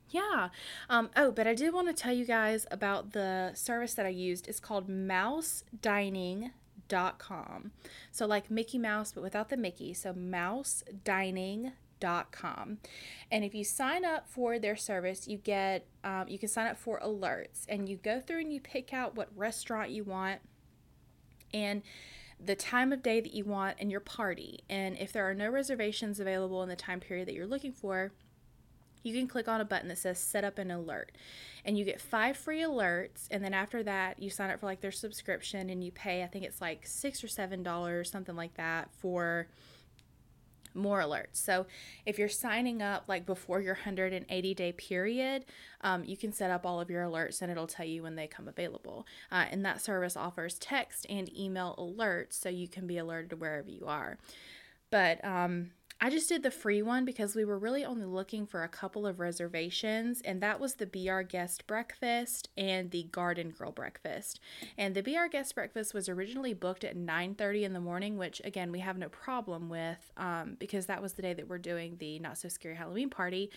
yeah. 0.10 0.50
Um, 0.90 1.10
oh, 1.16 1.32
but 1.32 1.48
I 1.48 1.54
did 1.54 1.74
want 1.74 1.88
to 1.88 1.94
tell 1.94 2.14
you 2.14 2.26
guys 2.26 2.66
about 2.72 3.12
the 3.12 3.52
service 3.56 3.94
that 3.96 4.06
I 4.06 4.10
used. 4.10 4.48
It's 4.48 4.60
called 4.60 4.88
Mouse 4.88 5.64
Dining 5.82 6.52
mousedining.com. 6.88 7.72
So, 8.12 8.26
like 8.26 8.52
Mickey 8.52 8.78
Mouse, 8.78 9.12
but 9.12 9.24
without 9.24 9.50
the 9.50 9.58
Mickey. 9.58 9.94
So, 9.94 10.14
mousedining.com. 10.14 12.78
And 13.32 13.44
if 13.44 13.56
you 13.56 13.64
sign 13.64 14.06
up 14.06 14.30
for 14.30 14.60
their 14.60 14.76
service, 14.76 15.28
you 15.28 15.38
get, 15.38 15.88
um, 16.04 16.28
you 16.28 16.38
can 16.40 16.50
sign 16.50 16.68
up 16.68 16.78
for 16.78 17.00
alerts 17.00 17.66
and 17.68 17.90
you 17.90 17.98
go 17.98 18.20
through 18.20 18.42
and 18.42 18.54
you 18.54 18.62
pick 18.62 18.94
out 18.94 19.16
what 19.16 19.30
restaurant 19.36 19.90
you 19.90 20.04
want 20.04 20.42
and 21.54 21.82
the 22.40 22.56
time 22.56 22.94
of 22.94 23.02
day 23.02 23.20
that 23.20 23.34
you 23.34 23.44
want 23.44 23.78
and 23.80 23.90
your 23.90 24.00
party. 24.00 24.60
And 24.70 24.96
if 25.00 25.12
there 25.12 25.28
are 25.28 25.34
no 25.34 25.50
reservations 25.50 26.20
available 26.20 26.62
in 26.62 26.70
the 26.70 26.76
time 26.76 27.00
period 27.00 27.28
that 27.28 27.34
you're 27.34 27.48
looking 27.48 27.74
for, 27.74 28.12
you 29.08 29.14
can 29.14 29.28
click 29.28 29.48
on 29.48 29.62
a 29.62 29.66
button 29.66 29.88
that 29.88 29.98
says 29.98 30.20
set 30.20 30.44
up 30.44 30.58
an 30.58 30.72
alert. 30.72 31.12
And 31.66 31.78
you 31.78 31.84
get 31.84 32.00
five 32.00 32.38
free 32.38 32.62
alerts 32.62 33.28
and 33.30 33.44
then 33.44 33.54
after 33.54 33.84
that 33.84 34.22
you 34.22 34.30
sign 34.30 34.50
up 34.50 34.60
for 34.60 34.66
like 34.66 34.82
their 34.82 34.92
subscription 34.92 35.70
and 35.70 35.84
you 35.84 35.92
pay 35.92 36.24
i 36.24 36.28
think 36.28 36.46
it's 36.46 36.62
like 36.62 36.88
six 36.88 37.22
or 37.22 37.28
seven 37.28 37.62
dollars 37.62 38.10
something 38.10 38.38
like 38.38 38.54
that 38.56 38.90
for 39.00 39.48
more 40.78 41.02
alerts. 41.02 41.34
So 41.34 41.66
if 42.06 42.18
you're 42.18 42.30
signing 42.30 42.82
up 42.82 43.06
like 43.08 43.26
before 43.26 43.60
your 43.60 43.74
180 43.74 44.54
day 44.54 44.72
period 44.72 45.46
um, 45.82 46.04
you 46.06 46.16
can 46.16 46.32
set 46.32 46.52
up 46.52 46.66
all 46.66 46.80
of 46.80 46.90
your 46.90 47.04
alerts 47.04 47.42
and 47.42 47.52
it'll 47.52 47.68
tell 47.68 47.86
you 47.86 48.04
when 48.04 48.16
they 48.16 48.28
come 48.28 48.48
available. 48.48 49.06
Uh, 49.32 49.46
and 49.50 49.66
that 49.66 49.82
service 49.82 50.16
offers 50.16 50.58
text 50.60 51.06
and 51.10 51.36
email 51.38 51.76
alerts 51.78 52.34
so 52.34 52.50
you 52.50 52.68
can 52.68 52.88
be 52.88 52.98
alerted 52.98 53.40
wherever 53.40 53.70
you 53.70 53.86
are. 53.88 54.18
But 54.90 55.24
um, 55.26 55.72
I 56.00 56.12
just 56.12 56.30
did 56.30 56.44
the 56.44 56.52
free 56.52 56.84
one 56.84 57.06
because 57.06 57.36
we 57.36 57.44
were 57.44 57.58
really 57.58 57.84
only 57.84 58.06
looking 58.06 58.46
for 58.46 58.64
a 58.64 58.68
couple 58.68 59.08
of 59.08 59.20
reservations, 59.20 60.22
and 60.22 60.42
that 60.42 60.60
was 60.60 60.76
the 60.76 61.10
Our 61.10 61.24
Guest 61.24 61.66
breakfast 61.66 62.50
and 62.56 62.92
the 62.92 63.04
Garden 63.04 63.50
Grill 63.50 63.72
breakfast. 63.72 64.40
And 64.78 64.94
the 64.94 65.18
Our 65.18 65.28
Guest 65.28 65.56
breakfast 65.56 65.96
was 65.96 66.08
originally 66.08 66.54
booked 66.54 66.84
at 66.84 66.96
9:30 66.96 67.64
in 67.64 67.74
the 67.74 67.80
morning, 67.80 68.18
which 68.18 68.42
again 68.44 68.72
we 68.72 68.80
have 68.80 68.98
no 68.98 69.10
problem 69.10 69.70
with 69.70 70.12
um, 70.18 70.56
because 70.60 70.86
that 70.86 71.02
was 71.02 71.14
the 71.14 71.24
day 71.24 71.34
that 71.34 71.48
we're 71.48 71.58
doing 71.58 71.98
the 71.98 72.20
Not 72.20 72.38
So 72.38 72.48
Scary 72.48 72.76
Halloween 72.76 73.10
party. 73.10 73.50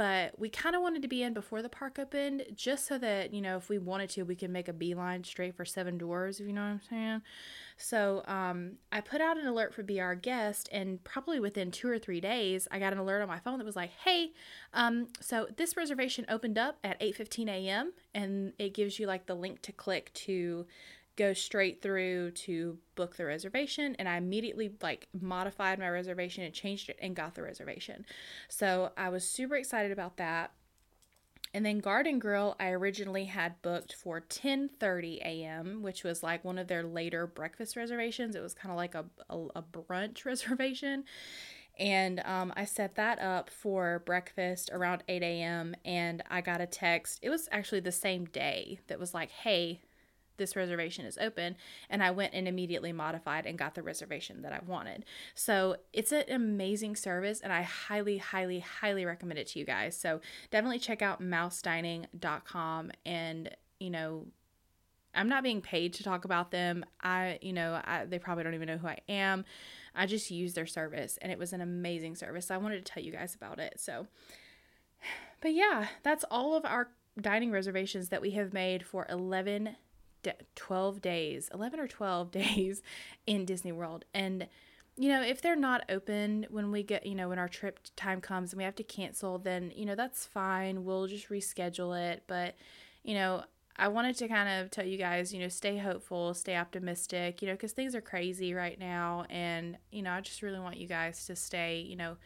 But 0.00 0.38
we 0.38 0.48
kind 0.48 0.74
of 0.74 0.80
wanted 0.80 1.02
to 1.02 1.08
be 1.08 1.22
in 1.22 1.34
before 1.34 1.60
the 1.60 1.68
park 1.68 1.98
opened 1.98 2.44
just 2.54 2.86
so 2.86 2.96
that, 2.96 3.34
you 3.34 3.42
know, 3.42 3.58
if 3.58 3.68
we 3.68 3.76
wanted 3.76 4.08
to, 4.10 4.22
we 4.22 4.34
could 4.34 4.48
make 4.48 4.66
a 4.66 4.72
beeline 4.72 5.24
straight 5.24 5.54
for 5.54 5.66
Seven 5.66 5.98
Dwarfs 5.98 6.40
if 6.40 6.46
you 6.46 6.54
know 6.54 6.62
what 6.62 6.68
I'm 6.68 6.80
saying. 6.88 7.22
So 7.76 8.22
um, 8.26 8.76
I 8.90 9.02
put 9.02 9.20
out 9.20 9.36
an 9.36 9.46
alert 9.46 9.74
for 9.74 9.82
Be 9.82 10.00
Our 10.00 10.14
Guest, 10.14 10.70
and 10.72 11.04
probably 11.04 11.38
within 11.38 11.70
two 11.70 11.86
or 11.86 11.98
three 11.98 12.18
days, 12.18 12.66
I 12.70 12.78
got 12.78 12.94
an 12.94 12.98
alert 12.98 13.20
on 13.20 13.28
my 13.28 13.40
phone 13.40 13.58
that 13.58 13.66
was 13.66 13.76
like, 13.76 13.90
hey, 14.02 14.32
um, 14.72 15.08
so 15.20 15.48
this 15.58 15.76
reservation 15.76 16.24
opened 16.30 16.56
up 16.56 16.78
at 16.82 16.98
8.15 16.98 17.48
a.m., 17.48 17.92
and 18.14 18.54
it 18.58 18.72
gives 18.72 18.98
you 18.98 19.06
like 19.06 19.26
the 19.26 19.34
link 19.34 19.60
to 19.60 19.72
click 19.72 20.14
to 20.14 20.64
go 21.20 21.34
straight 21.34 21.82
through 21.82 22.30
to 22.30 22.78
book 22.94 23.16
the 23.16 23.26
reservation 23.26 23.94
and 23.98 24.08
I 24.08 24.16
immediately 24.16 24.72
like 24.80 25.06
modified 25.20 25.78
my 25.78 25.88
reservation 25.90 26.44
and 26.44 26.54
changed 26.54 26.88
it 26.88 26.98
and 27.00 27.14
got 27.14 27.34
the 27.34 27.42
reservation. 27.42 28.06
So 28.48 28.92
I 28.96 29.10
was 29.10 29.28
super 29.28 29.56
excited 29.56 29.92
about 29.92 30.16
that. 30.16 30.52
And 31.52 31.66
then 31.66 31.80
Garden 31.80 32.20
Grill, 32.20 32.56
I 32.58 32.70
originally 32.70 33.24
had 33.24 33.60
booked 33.60 33.92
for 33.92 34.22
10:30 34.22 35.18
a.m., 35.18 35.82
which 35.82 36.04
was 36.04 36.22
like 36.22 36.42
one 36.42 36.58
of 36.58 36.68
their 36.68 36.84
later 36.84 37.26
breakfast 37.26 37.76
reservations. 37.76 38.34
It 38.34 38.40
was 38.40 38.54
kind 38.54 38.70
of 38.70 38.76
like 38.76 38.94
a, 38.94 39.04
a, 39.28 39.38
a, 39.56 39.62
brunch 39.62 40.24
reservation. 40.24 41.04
And 41.78 42.20
um, 42.24 42.52
I 42.56 42.64
set 42.64 42.94
that 42.94 43.18
up 43.18 43.50
for 43.50 44.02
breakfast 44.06 44.70
around 44.72 45.02
8 45.08 45.22
a.m. 45.22 45.74
And 45.84 46.22
I 46.30 46.40
got 46.40 46.60
a 46.60 46.66
text. 46.66 47.18
It 47.20 47.30
was 47.30 47.48
actually 47.50 47.80
the 47.80 47.92
same 47.92 48.26
day 48.26 48.78
that 48.86 49.00
was 49.00 49.12
like, 49.12 49.30
hey, 49.30 49.80
this 50.40 50.56
reservation 50.56 51.04
is 51.04 51.16
open 51.18 51.54
and 51.88 52.02
I 52.02 52.10
went 52.10 52.34
and 52.34 52.48
immediately 52.48 52.92
modified 52.92 53.46
and 53.46 53.56
got 53.56 53.76
the 53.76 53.82
reservation 53.82 54.42
that 54.42 54.52
I 54.52 54.58
wanted. 54.66 55.04
So 55.36 55.76
it's 55.92 56.10
an 56.10 56.24
amazing 56.28 56.96
service 56.96 57.40
and 57.40 57.52
I 57.52 57.62
highly, 57.62 58.18
highly, 58.18 58.58
highly 58.58 59.04
recommend 59.04 59.38
it 59.38 59.46
to 59.48 59.60
you 59.60 59.64
guys. 59.64 59.96
So 59.96 60.20
definitely 60.50 60.80
check 60.80 61.02
out 61.02 61.22
mousedining.com 61.22 62.90
and, 63.06 63.50
you 63.78 63.90
know, 63.90 64.26
I'm 65.14 65.28
not 65.28 65.42
being 65.42 65.60
paid 65.60 65.92
to 65.94 66.04
talk 66.04 66.24
about 66.24 66.50
them. 66.50 66.84
I, 67.02 67.38
you 67.42 67.52
know, 67.52 67.80
I, 67.84 68.04
they 68.04 68.18
probably 68.18 68.44
don't 68.44 68.54
even 68.54 68.68
know 68.68 68.78
who 68.78 68.88
I 68.88 68.98
am. 69.08 69.44
I 69.94 70.06
just 70.06 70.30
use 70.30 70.54
their 70.54 70.66
service 70.66 71.18
and 71.20 71.30
it 71.30 71.38
was 71.38 71.52
an 71.52 71.60
amazing 71.60 72.14
service. 72.14 72.46
So 72.46 72.54
I 72.54 72.58
wanted 72.58 72.84
to 72.84 72.92
tell 72.92 73.02
you 73.02 73.12
guys 73.12 73.34
about 73.34 73.58
it. 73.58 73.74
So, 73.78 74.06
but 75.40 75.52
yeah, 75.52 75.88
that's 76.02 76.24
all 76.30 76.56
of 76.56 76.64
our 76.64 76.88
dining 77.20 77.50
reservations 77.50 78.08
that 78.08 78.22
we 78.22 78.30
have 78.32 78.52
made 78.52 78.86
for 78.86 79.06
11 79.08 79.76
12 80.54 81.00
days, 81.00 81.50
11 81.52 81.80
or 81.80 81.86
12 81.86 82.30
days 82.32 82.82
in 83.26 83.44
Disney 83.44 83.72
World. 83.72 84.04
And, 84.14 84.48
you 84.96 85.08
know, 85.08 85.22
if 85.22 85.40
they're 85.40 85.56
not 85.56 85.84
open 85.88 86.46
when 86.50 86.70
we 86.70 86.82
get, 86.82 87.06
you 87.06 87.14
know, 87.14 87.28
when 87.28 87.38
our 87.38 87.48
trip 87.48 87.80
time 87.96 88.20
comes 88.20 88.52
and 88.52 88.58
we 88.58 88.64
have 88.64 88.76
to 88.76 88.84
cancel, 88.84 89.38
then, 89.38 89.72
you 89.74 89.86
know, 89.86 89.94
that's 89.94 90.26
fine. 90.26 90.84
We'll 90.84 91.06
just 91.06 91.28
reschedule 91.28 91.98
it. 92.12 92.24
But, 92.26 92.56
you 93.02 93.14
know, 93.14 93.44
I 93.76 93.88
wanted 93.88 94.16
to 94.18 94.28
kind 94.28 94.60
of 94.60 94.70
tell 94.70 94.84
you 94.84 94.98
guys, 94.98 95.32
you 95.32 95.40
know, 95.40 95.48
stay 95.48 95.78
hopeful, 95.78 96.34
stay 96.34 96.56
optimistic, 96.56 97.40
you 97.40 97.48
know, 97.48 97.54
because 97.54 97.72
things 97.72 97.94
are 97.94 98.02
crazy 98.02 98.52
right 98.52 98.78
now. 98.78 99.24
And, 99.30 99.78
you 99.90 100.02
know, 100.02 100.12
I 100.12 100.20
just 100.20 100.42
really 100.42 100.60
want 100.60 100.76
you 100.76 100.86
guys 100.86 101.24
to 101.26 101.36
stay, 101.36 101.80
you 101.80 101.96
know, 101.96 102.16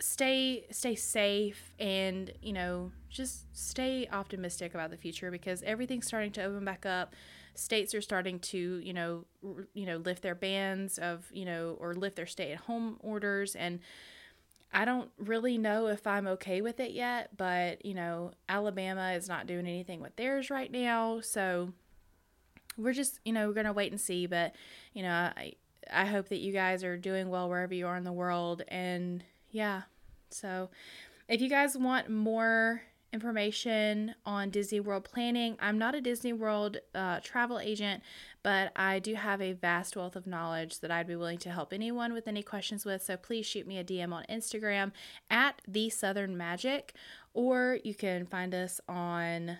stay 0.00 0.64
stay 0.70 0.94
safe 0.94 1.72
and 1.78 2.32
you 2.42 2.52
know 2.52 2.90
just 3.10 3.44
stay 3.56 4.08
optimistic 4.12 4.74
about 4.74 4.90
the 4.90 4.96
future 4.96 5.30
because 5.30 5.62
everything's 5.64 6.06
starting 6.06 6.32
to 6.32 6.42
open 6.44 6.64
back 6.64 6.86
up. 6.86 7.14
States 7.54 7.94
are 7.94 8.00
starting 8.00 8.38
to 8.40 8.80
you 8.82 8.92
know 8.92 9.24
r- 9.46 9.68
you 9.74 9.86
know 9.86 9.98
lift 9.98 10.22
their 10.22 10.34
bans 10.34 10.98
of 10.98 11.26
you 11.32 11.44
know 11.44 11.76
or 11.80 11.94
lift 11.94 12.16
their 12.16 12.26
stay 12.26 12.52
at 12.52 12.58
home 12.60 12.96
orders. 13.00 13.54
And 13.56 13.80
I 14.72 14.84
don't 14.84 15.10
really 15.18 15.58
know 15.58 15.88
if 15.88 16.06
I'm 16.06 16.26
okay 16.28 16.62
with 16.62 16.80
it 16.80 16.92
yet 16.92 17.36
but 17.36 17.84
you 17.84 17.94
know 17.94 18.32
Alabama 18.48 19.12
is 19.12 19.28
not 19.28 19.46
doing 19.46 19.66
anything 19.66 20.00
with 20.00 20.16
theirs 20.16 20.50
right 20.50 20.70
now. 20.70 21.20
So 21.20 21.72
we're 22.76 22.92
just 22.92 23.20
you 23.24 23.32
know 23.32 23.48
we're 23.48 23.54
going 23.54 23.66
to 23.66 23.72
wait 23.72 23.92
and 23.92 24.00
see. 24.00 24.26
But 24.26 24.54
you 24.92 25.02
know 25.02 25.10
I 25.12 25.54
I 25.92 26.04
hope 26.06 26.28
that 26.28 26.38
you 26.38 26.52
guys 26.52 26.84
are 26.84 26.96
doing 26.96 27.28
well 27.30 27.48
wherever 27.48 27.74
you 27.74 27.86
are 27.86 27.96
in 27.96 28.04
the 28.04 28.12
world. 28.12 28.62
And 28.68 29.24
yeah. 29.50 29.82
So, 30.30 30.70
if 31.28 31.40
you 31.40 31.48
guys 31.48 31.76
want 31.76 32.08
more 32.08 32.82
information 33.12 34.14
on 34.24 34.50
Disney 34.50 34.80
World 34.80 35.04
planning, 35.04 35.56
I'm 35.60 35.78
not 35.78 35.94
a 35.94 36.00
Disney 36.00 36.32
World 36.32 36.78
uh, 36.94 37.20
travel 37.20 37.58
agent, 37.58 38.02
but 38.42 38.72
I 38.76 38.98
do 38.98 39.14
have 39.14 39.40
a 39.40 39.52
vast 39.52 39.96
wealth 39.96 40.16
of 40.16 40.26
knowledge 40.26 40.80
that 40.80 40.90
I'd 40.90 41.06
be 41.06 41.16
willing 41.16 41.38
to 41.38 41.50
help 41.50 41.72
anyone 41.72 42.12
with 42.12 42.28
any 42.28 42.42
questions 42.42 42.84
with. 42.84 43.02
So 43.02 43.16
please 43.16 43.46
shoot 43.46 43.66
me 43.66 43.78
a 43.78 43.84
DM 43.84 44.12
on 44.12 44.24
Instagram 44.30 44.92
at 45.28 45.60
the 45.66 45.90
Southern 45.90 46.36
Magic, 46.36 46.94
or 47.34 47.78
you 47.84 47.94
can 47.94 48.26
find 48.26 48.54
us 48.54 48.80
on 48.88 49.58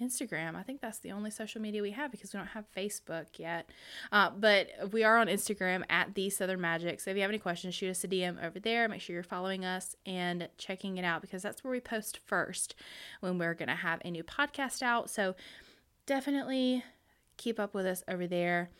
Instagram. 0.00 0.56
I 0.56 0.62
think 0.62 0.80
that's 0.80 0.98
the 0.98 1.12
only 1.12 1.30
social 1.30 1.60
media 1.60 1.82
we 1.82 1.90
have 1.92 2.10
because 2.10 2.32
we 2.32 2.38
don't 2.38 2.48
have 2.48 2.64
Facebook 2.76 3.26
yet. 3.38 3.70
Uh, 4.10 4.30
but 4.30 4.68
we 4.92 5.04
are 5.04 5.18
on 5.18 5.26
Instagram 5.26 5.84
at 5.90 6.14
the 6.14 6.30
Southern 6.30 6.60
Magic. 6.60 7.00
So 7.00 7.10
if 7.10 7.16
you 7.16 7.22
have 7.22 7.30
any 7.30 7.38
questions, 7.38 7.74
shoot 7.74 7.90
us 7.90 8.04
a 8.04 8.08
DM 8.08 8.42
over 8.44 8.58
there. 8.58 8.88
Make 8.88 9.00
sure 9.00 9.14
you're 9.14 9.22
following 9.22 9.64
us 9.64 9.94
and 10.06 10.48
checking 10.58 10.96
it 10.96 11.04
out 11.04 11.22
because 11.22 11.42
that's 11.42 11.62
where 11.62 11.70
we 11.70 11.80
post 11.80 12.20
first 12.24 12.74
when 13.20 13.38
we're 13.38 13.54
going 13.54 13.68
to 13.68 13.74
have 13.74 14.00
a 14.04 14.10
new 14.10 14.24
podcast 14.24 14.82
out. 14.82 15.10
So 15.10 15.34
definitely 16.06 16.84
keep 17.36 17.58
up 17.58 17.74
with 17.74 17.86
us 17.86 18.02
over 18.08 18.26
there. 18.26 18.70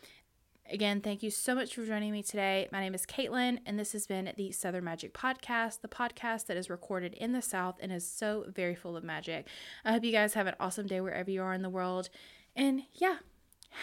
Again, 0.69 1.01
thank 1.01 1.21
you 1.21 1.29
so 1.29 1.53
much 1.53 1.75
for 1.75 1.85
joining 1.85 2.11
me 2.13 2.23
today. 2.23 2.69
My 2.71 2.79
name 2.79 2.93
is 2.93 3.05
Caitlin, 3.05 3.59
and 3.65 3.77
this 3.77 3.91
has 3.91 4.07
been 4.07 4.31
the 4.37 4.51
Southern 4.51 4.85
Magic 4.85 5.13
Podcast, 5.13 5.81
the 5.81 5.89
podcast 5.89 6.45
that 6.45 6.55
is 6.55 6.69
recorded 6.69 7.13
in 7.15 7.33
the 7.33 7.41
South 7.41 7.75
and 7.81 7.91
is 7.91 8.07
so 8.07 8.45
very 8.47 8.75
full 8.75 8.95
of 8.95 9.03
magic. 9.03 9.47
I 9.83 9.91
hope 9.91 10.03
you 10.03 10.13
guys 10.13 10.33
have 10.35 10.47
an 10.47 10.55
awesome 10.59 10.87
day 10.87 11.01
wherever 11.01 11.29
you 11.29 11.41
are 11.41 11.53
in 11.53 11.61
the 11.61 11.69
world. 11.69 12.09
And 12.55 12.83
yeah, 12.93 13.17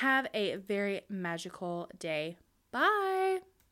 have 0.00 0.28
a 0.32 0.56
very 0.56 1.02
magical 1.10 1.90
day. 1.98 2.38
Bye. 2.72 3.40